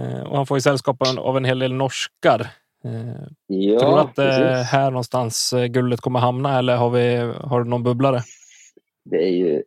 [0.00, 2.50] Eh, och han får ju sällskap av en hel del norskar.
[2.86, 7.16] Eh, ja, Tror du att det är här någonstans guldet kommer hamna eller har, vi,
[7.40, 8.20] har du någon bubblare?
[9.04, 9.62] Det är ju,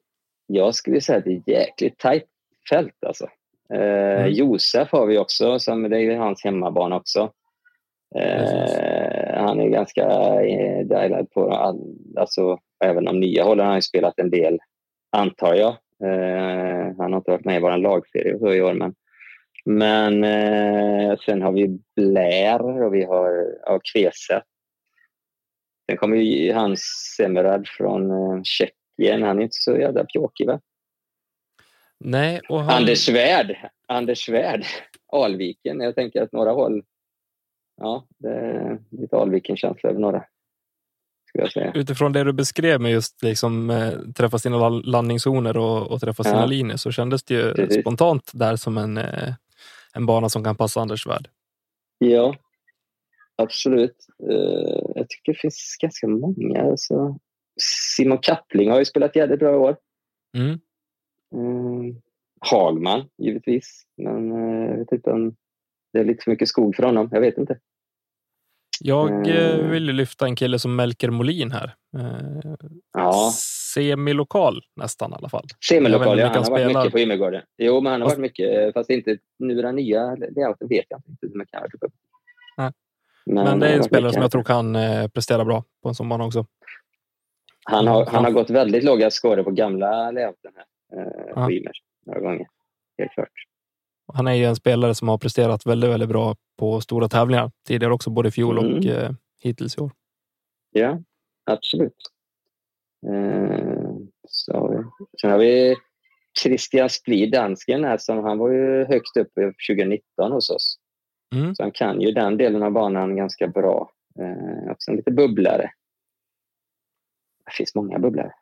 [0.47, 2.25] jag skulle säga att det är jäkligt tajt
[2.69, 3.27] fält alltså.
[3.73, 4.31] Eh, mm.
[4.31, 7.31] Josef har vi också, som det är ju hans hemmabana också.
[8.15, 10.03] Eh, han är ganska
[10.41, 11.79] eh, dialad på all,
[12.17, 14.59] alltså även de nya hållen har han spelat en del,
[15.11, 15.77] antar jag.
[16.03, 18.95] Eh, han har inte varit med i vår lagserie i år, men,
[19.65, 24.43] men eh, sen har vi Blair och vi har ja, Kveset.
[25.89, 26.81] Sen kommer ju hans
[27.17, 29.23] Semerad från eh, Tjeckien.
[29.23, 30.59] Han är inte så jävla pjåkig, va?
[31.99, 32.77] Nej, och han...
[32.77, 33.57] Anders Svärd.
[33.87, 34.65] Anders Svärd.
[35.11, 35.79] Alviken.
[35.79, 36.83] Jag tänker att några håll...
[37.81, 40.25] Ja, det är lite Alviken-känsla över några.
[41.73, 46.39] Utifrån det du beskrev med just liksom, eh, träffa sina landningszoner och, och träffa sina
[46.39, 46.45] ja.
[46.45, 47.81] linjer så kändes det ju Precis.
[47.81, 49.33] spontant där som en, eh,
[49.99, 51.29] en bana som kan passa Anders Svärd.
[51.97, 52.35] Ja,
[53.35, 54.07] absolut.
[54.29, 56.61] Uh, jag tycker det finns ganska många.
[56.61, 57.17] Alltså.
[57.95, 59.77] Simon Kappling har ju spelat jävligt bra i år.
[60.37, 60.59] Mm.
[61.35, 61.95] Uh,
[62.39, 63.83] Hagman, givetvis.
[63.97, 65.35] Men uh, jag vet inte om
[65.93, 67.09] det är lite för mycket skog för honom.
[67.11, 67.59] Jag vet inte.
[68.81, 69.25] Jag
[69.69, 71.75] vill lyfta en kille som Melker Molin här.
[71.97, 72.53] Eh,
[72.93, 73.31] ja.
[73.73, 75.45] Semilokal nästan i alla fall.
[75.69, 76.27] Semilokal, ja.
[76.27, 76.59] Han har spelar.
[76.59, 77.41] varit mycket på Ymmergården.
[77.57, 78.17] Jo, men han har fast...
[78.17, 81.87] varit mycket, fast inte nu den nya layouten vet jag inte hur mycket han har
[81.87, 81.93] upp.
[83.25, 84.77] Men, men, det är en spelare som jag tror kan
[85.13, 86.45] prestera bra på en sån bana också.
[87.63, 91.71] Han har, han har gått väldigt låga scorer på gamla layouten här, eh, på Ymer
[92.05, 92.47] några gånger.
[92.97, 93.31] Helt klart.
[94.13, 97.93] Han är ju en spelare som har presterat väldigt, väldigt bra på stora tävlingar tidigare
[97.93, 98.89] också, både i fjol och mm.
[98.89, 99.11] eh,
[99.41, 99.91] hittills i år.
[100.71, 100.99] Ja,
[101.49, 101.97] absolut.
[103.07, 103.91] Eh,
[104.27, 104.83] så,
[105.21, 105.75] sen har vi
[106.41, 109.33] Christian Splid, dansken, här, som han var ju högt upp
[109.69, 110.79] 2019 hos oss.
[111.35, 111.55] Mm.
[111.55, 113.91] Så han kan ju den delen av banan ganska bra.
[114.19, 115.71] Eh, också en lite bubblare.
[117.45, 118.33] Det finns många bubblare.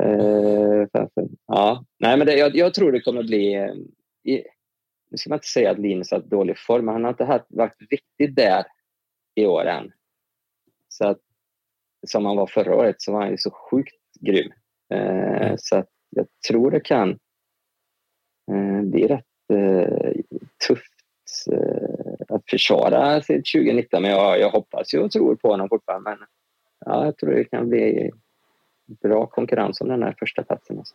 [0.00, 0.86] eh,
[1.46, 1.84] ja.
[1.98, 4.42] Nej, men det, jag, jag, tror det kommer bli eh,
[5.10, 7.76] nu ska man inte säga att Linus har dålig form, men han har inte varit
[7.90, 8.64] riktigt där
[9.34, 9.92] i år än.
[10.88, 11.20] Så att,
[12.06, 14.52] som han var förra året så var han ju så sjukt grym.
[14.94, 15.58] Eh, mm.
[15.58, 17.10] Så att jag tror det kan
[18.52, 20.12] eh, bli rätt eh,
[20.66, 20.92] tufft
[21.52, 24.02] eh, att försvara sitt 2019.
[24.02, 26.10] Men jag, jag hoppas ju och tror på honom fortfarande.
[26.10, 26.18] Men
[26.86, 28.10] ja, jag tror det kan bli
[29.02, 30.78] bra konkurrens om den här första platsen.
[30.78, 30.94] Alltså.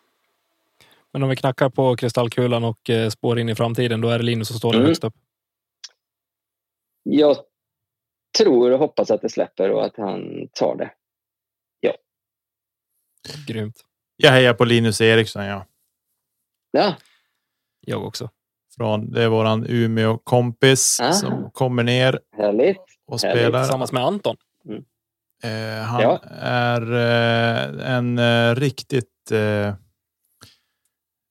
[1.11, 4.23] Men om vi knackar på kristallkulan och eh, spår in i framtiden, då är det
[4.23, 4.85] Linus som står mm.
[4.85, 5.13] högst upp.
[7.03, 7.37] Jag
[8.37, 10.91] tror och hoppas att det släpper och att han tar det.
[11.79, 11.93] Ja.
[13.47, 13.75] Grymt.
[14.15, 15.65] Jag hejar på Linus Eriksson, ja.
[16.71, 16.95] Ja.
[17.79, 18.29] Jag också.
[18.75, 21.11] Från, det är våran Umeå kompis Aha.
[21.13, 22.19] som kommer ner.
[22.37, 22.81] Härligt.
[23.05, 23.63] Och spelar.
[23.63, 24.37] Tillsammans med Anton.
[24.65, 24.83] Mm.
[25.43, 26.19] Eh, han ja.
[26.39, 29.73] är eh, en eh, riktigt eh,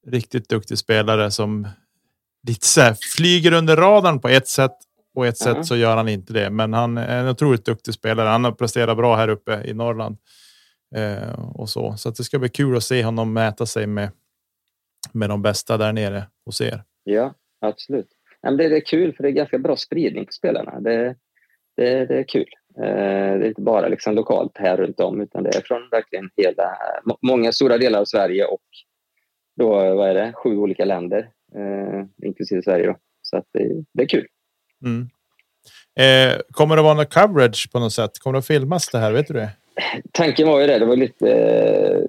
[0.06, 1.68] riktigt duktig spelare som
[2.46, 4.76] lite så här, flyger under radarn på ett sätt
[5.14, 5.54] och ett mm.
[5.54, 6.50] sätt så gör han inte det.
[6.50, 8.28] Men han är en otroligt duktig spelare.
[8.28, 10.16] Han har presterat bra här uppe i Norrland
[10.96, 11.96] eh, och så.
[11.96, 14.10] Så det ska bli kul att se honom mäta sig med
[15.12, 16.82] med de bästa där nere hos er.
[17.04, 18.08] Ja, absolut.
[18.42, 20.80] det är kul för det är ganska bra spridning på spelarna.
[20.80, 21.16] Det,
[21.76, 22.48] det, det är kul.
[22.78, 26.30] Eh, det är inte bara liksom lokalt här runt om utan det är från verkligen
[26.36, 26.78] hela,
[27.22, 28.62] många stora delar av Sverige och
[29.56, 32.86] då, vad är det, sju olika länder, eh, inklusive Sverige.
[32.86, 32.96] Då.
[33.22, 34.26] Så att det, det är kul.
[34.82, 35.08] Mm.
[35.94, 38.18] Eh, kommer det vara någon coverage på något sätt?
[38.18, 39.12] Kommer det att filmas det här?
[39.12, 39.50] Vet du det?
[40.12, 40.78] Tanken var ju det.
[40.78, 42.04] Det var lite eh,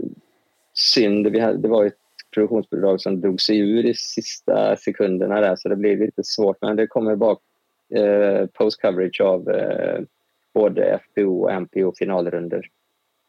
[0.73, 1.27] synd.
[1.27, 1.93] Vi hade, det var ett
[2.33, 6.57] produktionsbidrag som drog sig ur i sista sekunderna där, så det blev lite svårt.
[6.61, 7.37] Men det kommer bara
[7.95, 10.01] eh, post coverage av eh,
[10.53, 12.69] både FPO och MPO finalrunder.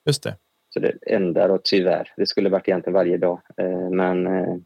[0.07, 0.37] Just det.
[0.75, 2.13] Så det enda då tyvärr.
[2.17, 3.41] Det skulle varit egentligen varje dag.
[3.57, 4.57] Eh, men eh,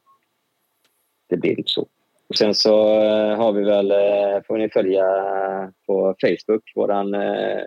[1.29, 1.87] det blir inte så.
[2.29, 3.93] Och sen så eh, har vi väl,
[4.47, 5.05] får ni följa
[5.87, 7.11] på Facebook, våran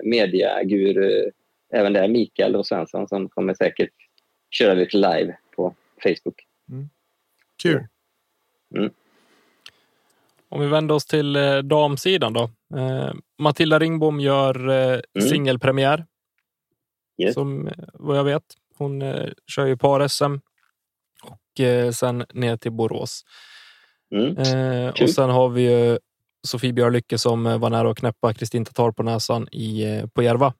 [0.03, 1.32] mediaguru,
[1.74, 3.93] även där Mikael och Svensson som kommer säkert
[4.49, 6.45] köra lite live på Facebook.
[6.70, 6.89] Mm.
[7.64, 7.88] Kul.
[8.76, 8.89] Mm.
[10.49, 12.49] Om vi vänder oss till damsidan då.
[13.38, 15.01] Matilda Ringbom gör mm.
[15.30, 16.05] singelpremiär
[17.22, 17.34] Yes.
[17.34, 18.43] Som vad jag vet.
[18.78, 20.39] Hon eh, kör ju par-SM.
[21.24, 23.26] och eh, sen ner till Borås.
[24.16, 24.38] Mm.
[24.38, 25.99] Eh, och sen har vi ju
[26.47, 30.53] Sofie Björlycke som var nära att knäppa Kristin Tatar på näsan i, på Järva.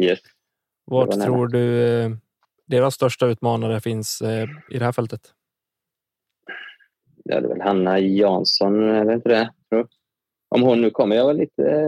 [0.00, 0.18] Yes.
[0.84, 2.16] Vart tror du
[2.66, 4.22] deras största utmanare finns
[4.70, 5.20] i det här fältet?
[7.24, 9.52] Det är väl Hanna Jansson, det inte det?
[10.48, 11.16] Om hon nu kommer.
[11.16, 11.86] Jag var lite...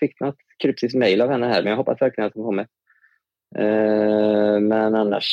[0.00, 2.66] Fick något kryptiskt mejl av henne här, men jag hoppas verkligen att hon kommer.
[4.60, 5.24] Men annars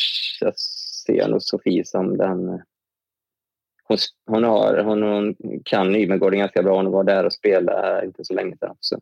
[1.06, 2.62] ser jag nog Sofie som den...
[3.84, 6.76] Hon, hon, har, hon, hon kan Nymegården ganska bra.
[6.76, 9.00] Hon var där och spelade inte så länge sedan också.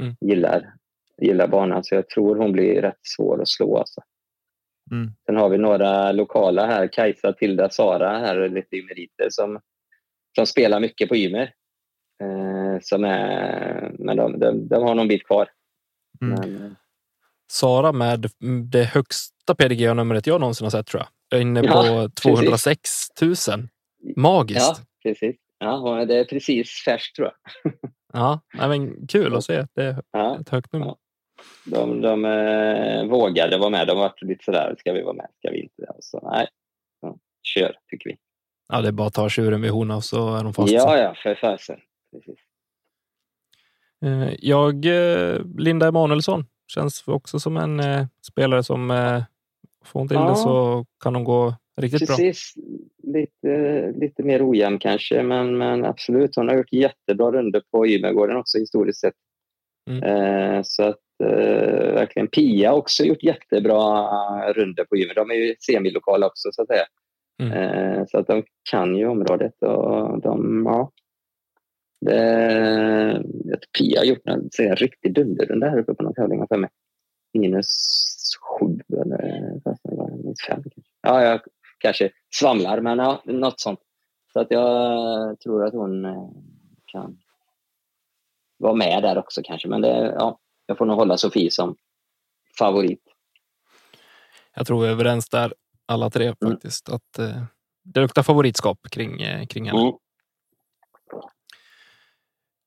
[0.00, 0.14] Mm.
[0.20, 0.72] Gillar,
[1.20, 3.78] gillar banan, så jag tror hon blir rätt svår att slå.
[3.78, 4.00] Alltså.
[4.90, 5.10] Mm.
[5.26, 6.86] Sen har vi några lokala här.
[6.92, 9.60] Kajsa, Tilda, Sara här, lite i meriter som,
[10.34, 11.52] som spelar mycket på Ymer.
[12.22, 15.48] Eh, som är, men de, de, de har någon bit kvar.
[16.22, 16.40] Mm.
[16.40, 16.72] Men, eh,
[17.50, 18.30] Sara med
[18.70, 21.08] det högsta PDGA-numret jag någonsin har sett tror jag.
[21.28, 22.90] Jag är inne på ja, 206
[23.22, 23.34] 000.
[24.16, 24.60] Magiskt.
[24.60, 25.36] Ja, precis.
[25.58, 27.30] Ja, det är precis färskt tror
[27.62, 27.72] jag.
[28.12, 29.66] ja, men kul att se.
[29.74, 30.86] Det är ja, ett högt nummer.
[30.86, 30.96] Ja.
[31.64, 33.86] De, de eh, vågade vara med.
[33.86, 35.26] De var lite sådär, ska vi vara med?
[35.38, 35.86] Ska vi inte?
[36.00, 36.48] Så, nej,
[37.00, 38.16] ja, kör tycker vi.
[38.68, 40.72] Ja, det är bara att ta tjuren vid horna så är de fast.
[40.72, 41.80] Ja, ja, för fasen.
[44.04, 48.88] Eh, jag, eh, Linda Emanuelsson, känns också som en eh, spelare som
[49.84, 50.28] får hon till ja.
[50.28, 52.54] det så kan hon gå riktigt Precis.
[52.56, 52.64] bra.
[53.12, 56.36] Lite, lite mer ojämn kanske, men, men absolut.
[56.36, 59.14] Hon har gjort jättebra runder på Ymergården också historiskt sett.
[59.90, 60.02] Mm.
[60.02, 64.08] Eh, så att eh, verkligen Pia också gjort jättebra
[64.52, 65.14] runder på Ymer.
[65.14, 66.84] De är ju semilokala också så att säga.
[67.42, 67.52] Mm.
[67.52, 70.90] Eh, så att de kan ju området och de, ja.
[72.06, 73.22] Det,
[73.78, 76.70] Pia har gjort en, en riktig dunderrunda här uppe på någon tävling för mig.
[77.38, 77.66] Minus
[78.42, 79.76] sju eller fem
[80.46, 80.70] kanske.
[81.02, 81.40] Ja, jag
[81.80, 83.80] kanske svamlar, men ja, något sånt.
[84.32, 86.28] Så att jag tror att hon eh,
[86.86, 87.18] kan
[88.58, 89.68] vara med där också kanske.
[89.68, 91.76] Men det, ja, jag får nog hålla Sofie som
[92.58, 93.02] favorit.
[94.54, 95.54] Jag tror vi är överens där
[95.86, 96.36] alla tre mm.
[96.52, 96.88] faktiskt.
[96.88, 97.42] Att eh,
[97.84, 99.80] det luktar favoritskap kring, eh, kring henne.
[99.80, 99.94] Mm.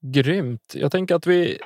[0.01, 0.73] Grymt.
[0.75, 1.59] Jag tänker att vi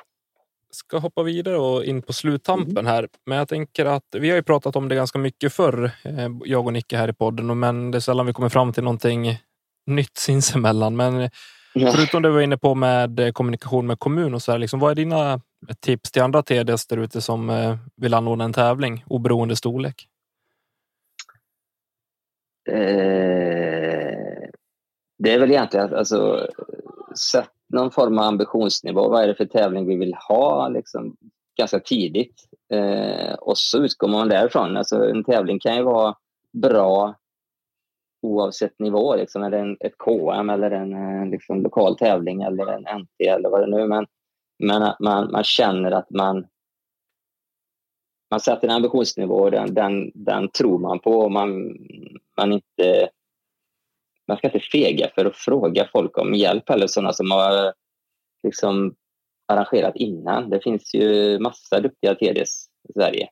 [0.70, 2.86] ska hoppa vidare och in på sluttampen mm.
[2.86, 3.08] här.
[3.26, 6.66] Men jag tänker att vi har ju pratat om det ganska mycket förr, eh, jag
[6.66, 9.38] och Nicke här i podden, men det är sällan vi kommer fram till någonting
[9.86, 10.96] nytt sinsemellan.
[10.96, 11.30] Men
[11.74, 11.92] ja.
[11.92, 14.80] förutom det vi var inne på med eh, kommunikation med kommun och så här, liksom,
[14.80, 15.40] vad är dina
[15.80, 20.08] tips till andra TDs där ute som eh, vill anordna en tävling oberoende storlek?
[22.68, 22.74] Eh,
[25.18, 26.48] det är väl egentligen alltså,
[27.32, 29.08] sätt någon form av ambitionsnivå.
[29.08, 31.16] Vad är det för tävling vi vill ha liksom,
[31.58, 32.34] ganska tidigt?
[32.72, 34.76] Eh, och så utgår man därifrån.
[34.76, 36.16] Alltså, en tävling kan ju vara
[36.52, 37.14] bra
[38.22, 39.16] oavsett nivå.
[39.16, 43.28] Liksom, är det en, ett KM eller en eh, liksom, lokal tävling eller en NT
[43.28, 43.86] eller vad det nu är.
[43.86, 44.06] Men,
[44.58, 46.46] men att man, man känner att man
[48.30, 51.76] man sätter en ambitionsnivå och den, den, den tror man på och man,
[52.36, 53.08] man inte
[54.28, 57.72] man ska inte fega för att fråga folk om hjälp eller sådana som har
[58.42, 58.94] liksom
[59.48, 60.50] arrangerat innan.
[60.50, 63.28] Det finns ju massa duktiga TDs i Sverige.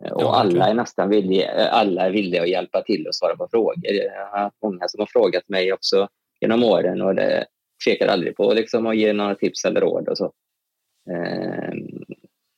[0.00, 3.48] Och ja, alla är nästan villiga, alla är villiga att hjälpa till och svara på
[3.50, 3.92] frågor.
[3.92, 6.08] Jag har haft många som har frågat mig också
[6.40, 7.46] genom åren och det
[7.84, 10.32] tvekar aldrig på liksom att ge några tips eller råd och så.
[11.10, 11.72] Eh,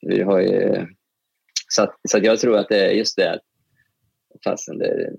[0.00, 0.86] vi har ju,
[1.68, 3.40] så, så jag tror att det är just det,
[4.44, 5.12] fastän det,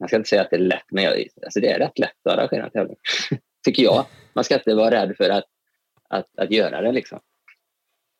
[0.00, 2.26] man ska inte säga att det är lätt, men jag, alltså det är rätt lätt
[2.26, 2.96] att arrangera en tävling.
[3.64, 4.06] Tycker jag.
[4.32, 5.44] Man ska inte vara rädd för att,
[6.08, 6.92] att, att göra det.
[6.92, 7.20] Liksom.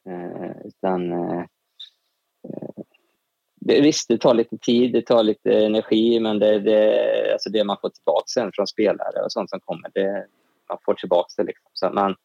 [0.09, 1.45] Eh, utan, eh,
[3.61, 7.65] det, visst, det tar lite tid, det tar lite energi, men det, det, alltså det
[7.65, 10.27] man får tillbaka sen från spelare och sånt som kommer, det,
[10.69, 11.45] man får tillbaka det.
[11.45, 11.71] Liksom.
[11.73, 12.17] Så man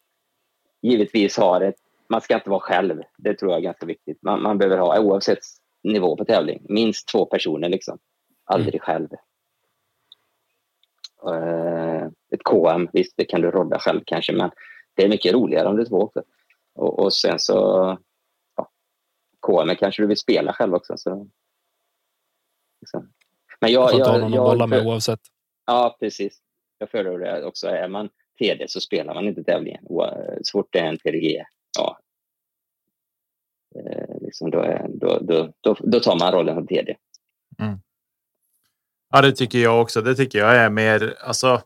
[0.82, 1.76] givetvis har ett...
[2.10, 3.02] Man ska inte vara själv.
[3.18, 4.18] Det tror jag är ganska viktigt.
[4.22, 5.40] Man, man behöver ha, oavsett
[5.84, 7.70] nivå på tävling, minst två personer.
[7.70, 7.98] Liksom.
[8.46, 8.80] Aldrig mm.
[8.80, 9.08] själv.
[11.34, 14.52] Eh, ett KM, visst det kan du rodda själv kanske, men
[14.94, 16.24] det är mycket roligare om du är två också.
[16.76, 17.54] Och, och sen så,
[18.56, 18.70] ja,
[19.48, 20.94] KM kanske du vill spela själv också.
[20.98, 21.28] Så,
[22.82, 23.12] liksom.
[23.60, 25.20] Men jag, jag, jag, jag, bolla med oavsett.
[25.66, 26.42] Ja, precis.
[26.78, 27.68] Jag föredrar det också.
[27.68, 28.10] Är man
[28.40, 29.86] TD så spelar man inte tävlingen.
[30.42, 31.44] Så fort det är en TDG,
[31.78, 32.00] ja,
[33.76, 36.96] eh, liksom då, är, då, då, då, då tar man rollen som TD.
[37.60, 37.80] Mm.
[39.16, 40.02] Ja, det tycker jag också.
[40.02, 41.62] Det tycker jag är mer alltså.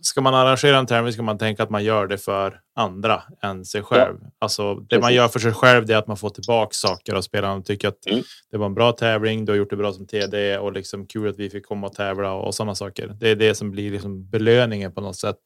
[0.00, 3.64] ska man arrangera en tävling ska man tänka att man gör det för andra än
[3.64, 4.16] sig själv.
[4.22, 4.30] Ja.
[4.38, 5.02] Alltså det Precis.
[5.02, 8.06] man gör för sig själv är att man får tillbaka saker och spelarna tycker att
[8.06, 8.22] mm.
[8.50, 9.44] det var en bra tävling.
[9.44, 11.94] Du har gjort det bra som TD och liksom kul att vi fick komma och
[11.94, 13.16] tävla och, sådana saker.
[13.20, 15.40] Det är det som blir liksom belöningen på något sätt.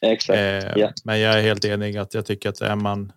[0.00, 0.38] Exakt.
[0.38, 0.92] Eh, ja.
[1.04, 3.12] Men jag är helt enig att jag tycker att är man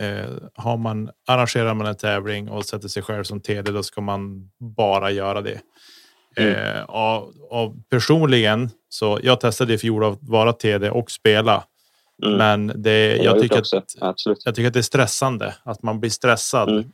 [0.00, 4.00] eh, har man arrangerar man en tävling och sätter sig själv som TD, då ska
[4.00, 5.60] man bara göra det.
[6.36, 6.76] Mm.
[6.76, 11.64] Eh, och, och, personligen så jag testade i fjol att vara TD och spela.
[12.24, 12.38] Mm.
[12.38, 14.42] Men det, jag, jag tycker att, Absolut.
[14.44, 16.68] jag tycker att det är stressande att man blir stressad.
[16.68, 16.84] Mm.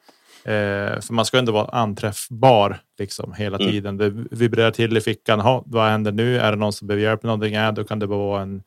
[0.45, 3.71] Eh, för man ska ändå vara anträffbar liksom hela mm.
[3.71, 3.97] tiden.
[3.97, 5.41] Det vibrerar till i fickan.
[5.41, 6.39] Ha, vad händer nu?
[6.39, 7.55] Är det någon som behöver hjälp med någonting?
[7.55, 8.63] Ja, då kan det bara vara en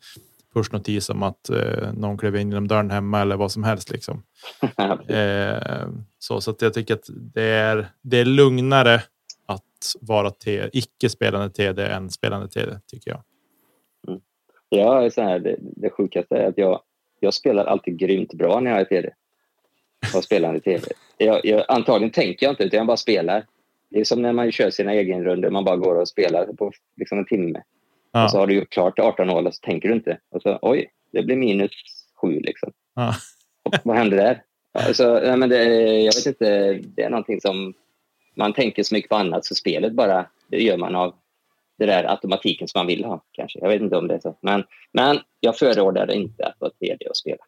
[0.53, 3.89] pushnotis om att eh, någon klev in genom dörren hemma eller vad som helst.
[3.89, 4.23] Liksom.
[5.07, 5.87] eh,
[6.19, 9.03] så så att jag tycker att det är, det är lugnare
[9.85, 10.31] att vara
[10.73, 13.23] icke spelande TD än spelande TD tycker jag.
[14.07, 14.21] Mm.
[14.69, 16.81] Ja, så här, det, det sjukaste är att jag,
[17.19, 19.13] jag spelar alltid grymt bra när jag är TD.
[20.15, 20.87] Och spelande TD.
[21.17, 23.45] Jag, jag, antagligen tänker jag inte, utan jag bara spelar.
[23.89, 27.17] Det är som när man kör sina egenrunder, man bara går och spelar på liksom
[27.17, 27.61] en timme.
[28.11, 28.23] Ja.
[28.23, 30.17] Och så har du gjort klart 18 hål och så tänker du inte.
[30.31, 31.71] Och så, oj, det blir minus
[32.21, 32.71] sju liksom.
[32.95, 33.13] Ja.
[33.83, 34.43] Vad hände där?
[34.73, 35.63] Alltså, nej, men det,
[35.99, 37.73] jag vet inte, det är någonting som
[38.35, 41.15] man tänker så mycket på annat så spelet bara, det gör man av
[41.77, 43.59] det där automatiken som man vill ha kanske.
[43.59, 44.37] Jag vet inte om det är så.
[44.41, 47.43] Men, men jag förordar inte att vara tredje och spela.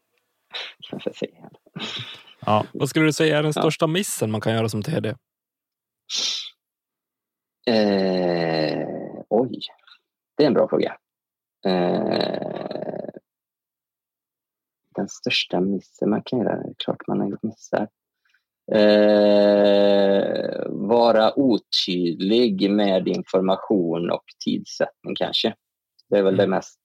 [2.45, 2.65] Ja.
[2.73, 5.15] Vad skulle du säga är den största missen man kan göra som TD?
[7.67, 8.87] Eh,
[9.29, 9.59] oj,
[10.37, 10.97] det är en bra fråga.
[11.65, 13.09] Eh,
[14.95, 17.87] den största missen man kan göra, det är klart man har gjort missar.
[18.71, 25.55] Eh, vara otydlig med information och tidsättning kanske.
[26.09, 26.55] Det är väl det mm.
[26.57, 26.79] mest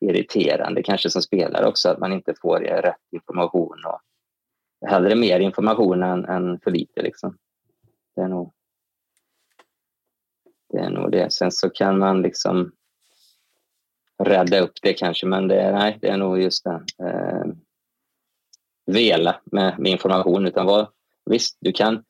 [0.00, 3.78] irriterande kanske som spelare också, att man inte får rätt information.
[3.86, 4.00] Och
[4.88, 7.02] hellre mer information än, än för lite.
[7.02, 7.38] Liksom.
[8.16, 8.52] Det, är nog,
[10.72, 11.32] det är nog det.
[11.32, 12.72] Sen så kan man liksom
[14.22, 16.84] rädda upp det kanske, men det, nej, det är nog just det.
[17.04, 17.44] Eh,
[18.86, 20.88] vela med, med information, utan var,
[21.30, 22.04] Visst, du kan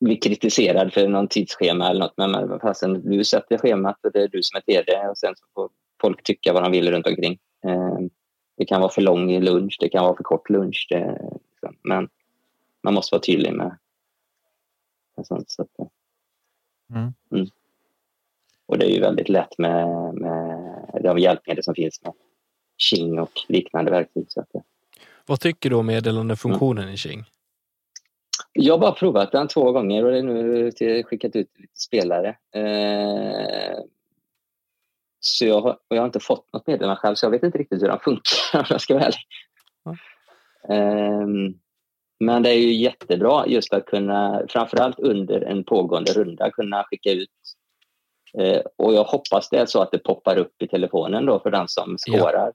[0.00, 4.28] bli kritiserad för någon tidsschema eller något, men fasen, du sätter schemat och det är
[4.28, 7.38] du som är TD och sen så får folk tycka vad de vill runt omkring.
[7.64, 7.98] Eh,
[8.56, 11.18] det kan vara för lång lunch, det kan vara för kort lunch, det,
[11.82, 12.08] men
[12.82, 13.78] man måste vara tydlig med,
[15.24, 15.50] sånt.
[15.50, 15.90] Så att,
[16.90, 17.12] mm.
[17.32, 17.46] Mm.
[18.66, 22.12] Och det är ju väldigt lätt med, med de hjälpmedel som finns med
[22.76, 24.24] Qing och liknande verktyg.
[24.28, 24.50] Så att,
[25.26, 26.94] vad tycker du om meddelandefunktionen mm.
[26.94, 27.24] i Qing?
[28.52, 32.28] Jag har bara provat den två gånger och det är nu skickat ut lite spelare.
[32.54, 33.78] Eh,
[35.20, 37.82] så jag har, jag har inte fått något meddelande själv så jag vet inte riktigt
[37.82, 39.20] hur den funkar om jag ska vara ärlig.
[40.68, 41.46] Mm.
[41.46, 41.54] Eh,
[42.20, 47.10] men det är ju jättebra just att kunna, framförallt under en pågående runda, kunna skicka
[47.12, 47.30] ut
[48.38, 51.50] eh, och jag hoppas det är så att det poppar upp i telefonen då för
[51.50, 52.52] den som skårar.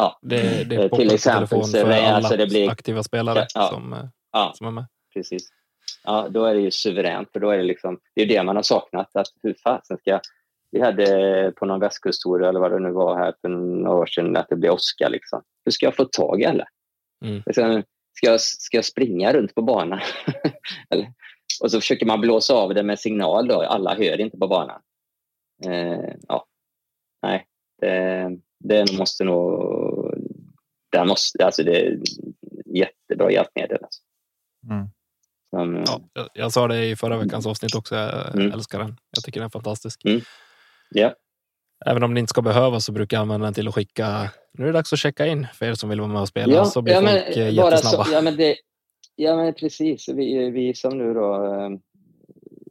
[0.00, 0.18] Ja.
[0.22, 4.52] Det, det eh, till exempel alla alltså det blir, aktiva spelare ja, som, eh, ja,
[4.54, 4.86] som är med.
[5.14, 5.48] Precis.
[6.04, 8.56] Ja, då är det ju suveränt för då är det liksom, det är det man
[8.56, 9.16] har saknat.
[9.16, 10.20] Att hur fasen ska
[10.70, 14.36] vi hade på någon västkusttour eller vad det nu var här för några år sedan
[14.36, 15.08] att det blev åska.
[15.08, 15.42] Liksom.
[15.64, 16.64] Hur ska jag få tag i alla?
[17.24, 17.42] Mm.
[17.46, 17.82] Liksom,
[18.16, 20.00] ska, jag, ska jag springa runt på banan?
[21.62, 23.48] och så försöker man blåsa av det med signal.
[23.48, 23.62] Då.
[23.62, 24.80] Alla hör inte på banan.
[25.66, 26.46] Eh, ja.
[27.22, 27.46] Nej,
[27.80, 28.30] det,
[28.64, 29.60] det måste nog...
[30.90, 31.98] Det, måste, alltså det är
[32.74, 33.78] jättebra hjälpmedel.
[33.82, 34.00] Alltså.
[34.70, 34.88] Mm.
[35.50, 37.94] Som, ja, jag, jag sa det i förra veckans avsnitt också.
[37.94, 38.52] Jag mm.
[38.52, 38.96] älskar den.
[39.16, 40.04] Jag tycker den är fantastisk.
[40.04, 40.20] Mm.
[40.96, 41.12] Yeah.
[41.86, 44.30] Även om det inte ska behövas så brukar jag använda den till att skicka.
[44.52, 46.54] Nu är det dags att checka in för er som vill vara med och spela.
[46.54, 48.04] Ja, så blir ja, folk men, jättesnabba.
[48.04, 48.56] Så, ja, men det,
[49.16, 50.08] ja, men precis.
[50.08, 51.34] Vi, vi som nu då.
[51.34, 51.70] Eh,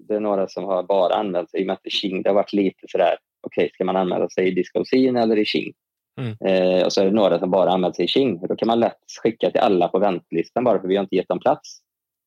[0.08, 2.54] det är några som har bara använt sig i och med att det har varit
[2.54, 5.74] lite sådär okej, okay, ska man anmäla sig i Discofin eller i Qing?
[6.20, 6.38] Mm.
[6.40, 8.48] Eh, och så är det några som bara anmält sig i Qing.
[8.48, 11.30] Då kan man lätt skicka till alla på väntlistan bara för vi har inte gett
[11.30, 11.82] dem plats.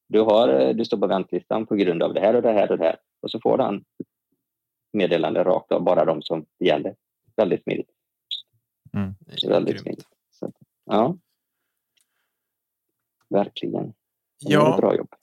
[0.09, 2.72] Du, har, eh, du står på väntlistan på grund av det här och det här
[2.72, 2.97] och det här.
[3.22, 3.84] Och så får han
[4.93, 6.95] meddelande rakt av bara de som det gäller.
[7.36, 7.90] Väldigt smidigt.
[8.97, 9.14] Mm.
[9.49, 10.07] Väldigt smidigt.
[10.30, 10.53] Så,
[10.84, 11.16] ja.
[13.28, 13.93] Verkligen.
[14.38, 14.76] Ja.
[14.80, 15.09] Bra jobb.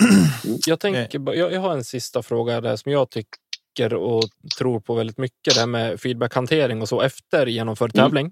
[0.45, 0.57] Mm.
[0.67, 4.23] Jag, tänker, jag, jag har en sista fråga där som jag tycker och
[4.57, 5.53] tror på väldigt mycket.
[5.53, 8.31] Det här med feedbackhantering och så efter genomförd mm.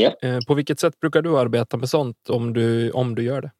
[0.00, 0.38] Yeah.
[0.48, 3.50] På vilket sätt brukar du arbeta med sånt om du, om du gör det?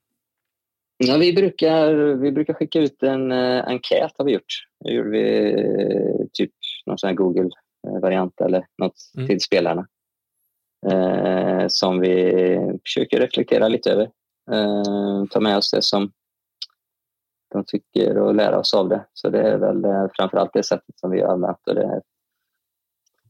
[0.97, 4.67] Ja, vi, brukar, vi brukar skicka ut en uh, enkät har vi gjort.
[4.85, 6.53] Det gjorde vi uh, typ
[6.87, 7.51] någon sån här Google
[8.03, 9.29] variant eller något mm.
[9.29, 9.87] till spelarna.
[10.91, 12.33] Eh, som vi
[12.85, 14.11] försöker reflektera lite över.
[14.53, 16.13] Eh, ta med oss det som
[17.53, 19.07] de tycker och lära oss av det.
[19.13, 21.67] Så det är väl eh, framförallt det sättet som vi har använt.
[21.67, 22.03] Och det,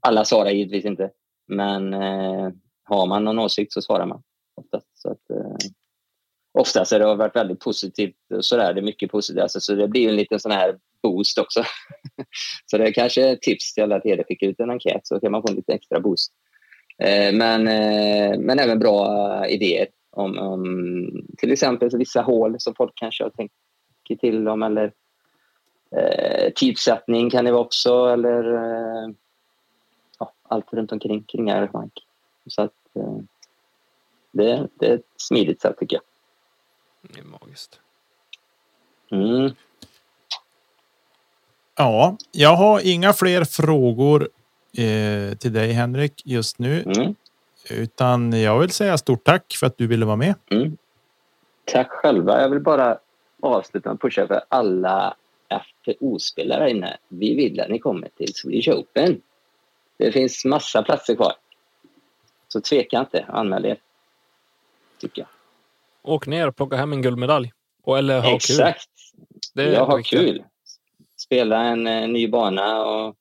[0.00, 1.10] alla svarar givetvis inte,
[1.48, 2.50] men eh,
[2.86, 4.22] har man någon åsikt så svarar man.
[4.54, 4.86] Oftast.
[4.94, 5.56] Så att, eh,
[6.52, 8.16] oftast har det varit väldigt positivt.
[8.40, 9.42] Så det är mycket positivt.
[9.42, 11.62] Alltså, så det blir en liten sån här boost också.
[12.66, 15.20] så det är kanske ett tips till alla att Ede skickar ut en enkät så
[15.20, 16.32] kan man få en lite extra boost.
[16.98, 22.92] Eh, men, eh, men även bra idéer om, om till exempel vissa hål som folk
[22.94, 23.54] kanske har tänkt
[24.20, 24.92] till om eller
[25.96, 29.10] eh, tidsättning kan det vara också eller eh,
[30.18, 31.90] ja, allt runt omkring kring arrangemang.
[32.46, 33.18] Så att eh,
[34.32, 36.02] det, det är ett smidigt sätt tycker jag.
[37.02, 37.80] Det är magiskt.
[39.10, 39.50] Mm.
[41.76, 44.28] Ja, jag har inga fler frågor
[44.78, 46.82] eh, till dig Henrik just nu.
[46.82, 47.14] Mm.
[47.70, 50.34] Utan jag vill säga stort tack för att du ville vara med.
[50.50, 50.76] Mm.
[51.64, 52.42] Tack själva.
[52.42, 52.98] Jag vill bara
[53.42, 55.16] avsluta med att pusha för alla
[55.48, 56.96] FPO-spelare inne.
[57.08, 59.20] Vi vill att ni kommer till Swedish Open.
[59.96, 61.32] Det finns massa platser kvar.
[62.48, 63.78] Så tveka inte, anmäl er.
[65.00, 65.28] Tycker jag.
[66.12, 67.52] Åk ner och plocka hem en guldmedalj.
[67.82, 68.88] Och eller ha Exakt.
[69.54, 69.72] kul.
[69.72, 70.44] jag har kul.
[71.16, 73.16] Spela en, en, ny bana och,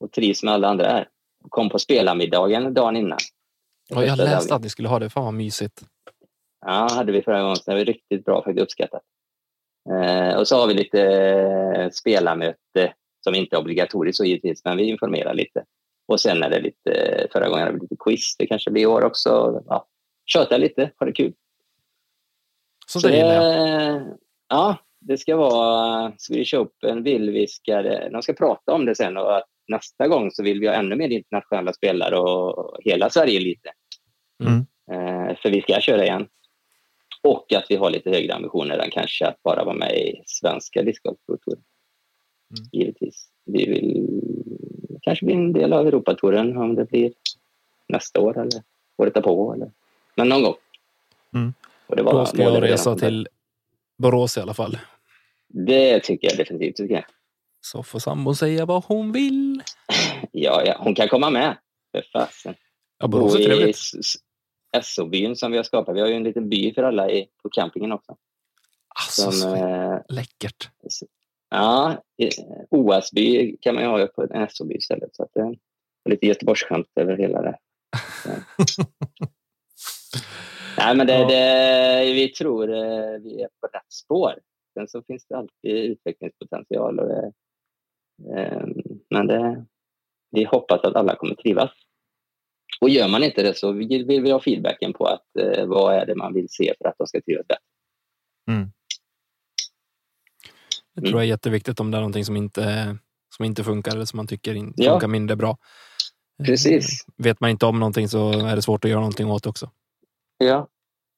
[0.00, 1.08] och trivs med alla andra här.
[1.48, 3.18] Kom på spelarmiddagen dagen innan.
[3.94, 5.10] Och jag läste att ni skulle ha det.
[5.10, 5.82] Fan vad mysigt.
[6.66, 7.56] Ja, hade vi förra gången.
[7.66, 9.02] Det var riktigt bra, faktiskt uppskattat.
[9.90, 11.02] Eh, och så har vi lite
[11.76, 12.94] eh, spelarmöte
[13.24, 15.64] som inte är obligatoriskt så givetvis, men vi informerar lite.
[16.06, 18.86] Och sen är det lite, förra gången hade vi lite quiz, det kanske blir i
[18.86, 19.62] år också.
[19.66, 19.86] Ja,
[20.26, 21.32] köta lite, ha det kul.
[22.86, 24.16] Så, så det gillar
[24.48, 29.16] Ja, det ska vara Swedish Open vill vi ska, de ska prata om det sen
[29.16, 33.70] och nästa gång så vill vi ha ännu mer internationella spelare och hela Sverige lite.
[34.44, 34.58] Mm.
[34.92, 36.28] Eh, för vi ska köra igen.
[37.22, 40.82] Och att vi har lite högre ambitioner än kanske att bara vara med i svenska
[40.82, 41.62] discgolfprovtouren.
[42.58, 42.68] Mm.
[42.72, 43.28] Givetvis.
[43.44, 44.06] Vi vill
[45.04, 47.12] kanske bli en del av Europatouren om det blir
[47.88, 48.62] nästa år eller
[48.96, 49.54] året därpå.
[49.54, 49.70] Eller,
[50.14, 50.54] men någon gång.
[51.34, 51.54] Mm.
[51.86, 53.28] Och det var Då ska jag resa till
[53.96, 54.78] Borås i alla fall.
[55.48, 56.76] Det tycker jag definitivt.
[56.76, 57.04] Tycker jag.
[57.60, 59.62] Så får sambon säga vad hon vill.
[60.32, 61.56] ja, ja, hon kan komma med.
[61.92, 62.54] För fasen.
[62.98, 63.78] Ja, Borås är trevligt.
[64.82, 65.96] SO-byn som vi har skapat.
[65.96, 68.16] Vi har ju en liten by för alla i, på campingen också.
[68.88, 70.68] Alltså, som, eh, läckert.
[71.54, 72.02] Ja,
[72.70, 75.16] OS-by kan man ju ha på en SO-by istället.
[75.16, 75.56] Så att det är
[76.10, 77.58] lite Göteborgsskämt över hela det.
[80.78, 81.28] Nej, men det, ja.
[81.28, 84.34] det, vi tror eh, vi är på rätt spår.
[84.74, 86.98] Sen så finns det alltid utvecklingspotential.
[86.98, 87.32] Och det,
[88.36, 88.66] eh,
[89.10, 89.64] men det,
[90.30, 91.70] vi hoppas att alla kommer trivas.
[92.80, 96.06] Och gör man inte det så vill vi ha feedbacken på att eh, vad är
[96.06, 97.64] det man vill se för att de ska trivas bättre.
[98.50, 98.68] Mm.
[100.94, 102.96] Det tror jag är jätteviktigt om det är någonting som inte,
[103.36, 104.92] som inte funkar eller som man tycker inte ja.
[104.92, 105.58] funkar mindre bra.
[106.44, 107.04] Precis.
[107.16, 109.70] Vet man inte om någonting så är det svårt att göra någonting åt också.
[110.38, 110.68] Ja,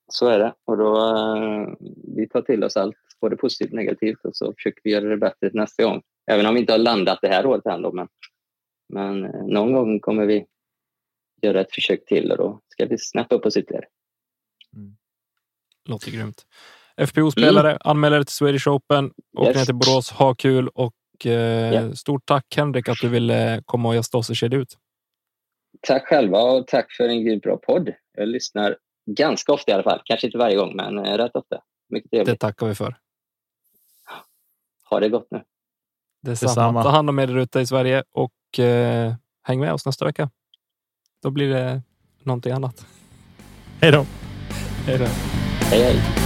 [0.08, 0.54] så är det.
[0.64, 1.74] Och då, uh,
[2.16, 5.16] vi tar till oss allt, både positivt och negativt, och så försöker vi göra det
[5.16, 6.02] bättre nästa gång.
[6.30, 7.82] Även om vi inte har landat det här året än.
[7.82, 8.08] Då, men,
[8.88, 10.46] men uh, någon gång kommer vi
[11.42, 13.86] göra ett försök till och då ska vi snappa upp oss ytterligare.
[14.76, 14.96] Mm.
[15.88, 16.46] Låter grymt.
[16.96, 17.80] FPO-spelare, mm.
[17.84, 19.56] anmäl er till Swedish Open, åk yes.
[19.56, 20.94] ner till Borås, ha kul och
[21.24, 21.92] eh, yeah.
[21.92, 24.78] stort tack Henrik att du ville komma och gästa oss i Kedja ut.
[25.80, 27.90] Tack själva och tack för en grymt bra podd.
[28.16, 28.76] Jag lyssnar
[29.06, 30.02] ganska ofta i alla fall.
[30.04, 31.60] Kanske inte varje gång, men eh, rätt ofta.
[31.88, 32.26] Mycket trevligt.
[32.26, 32.96] Det tackar vi för.
[34.90, 35.42] Ha det gott nu.
[36.22, 36.50] Detsamma.
[36.50, 36.82] Detsamma.
[36.82, 40.30] Ta hand om er ute i Sverige och eh, häng med oss nästa vecka.
[41.22, 41.82] Då blir det
[42.22, 42.86] någonting annat.
[43.80, 44.06] Hej då!
[44.86, 45.04] Hej då!
[45.70, 46.25] Hej, hej!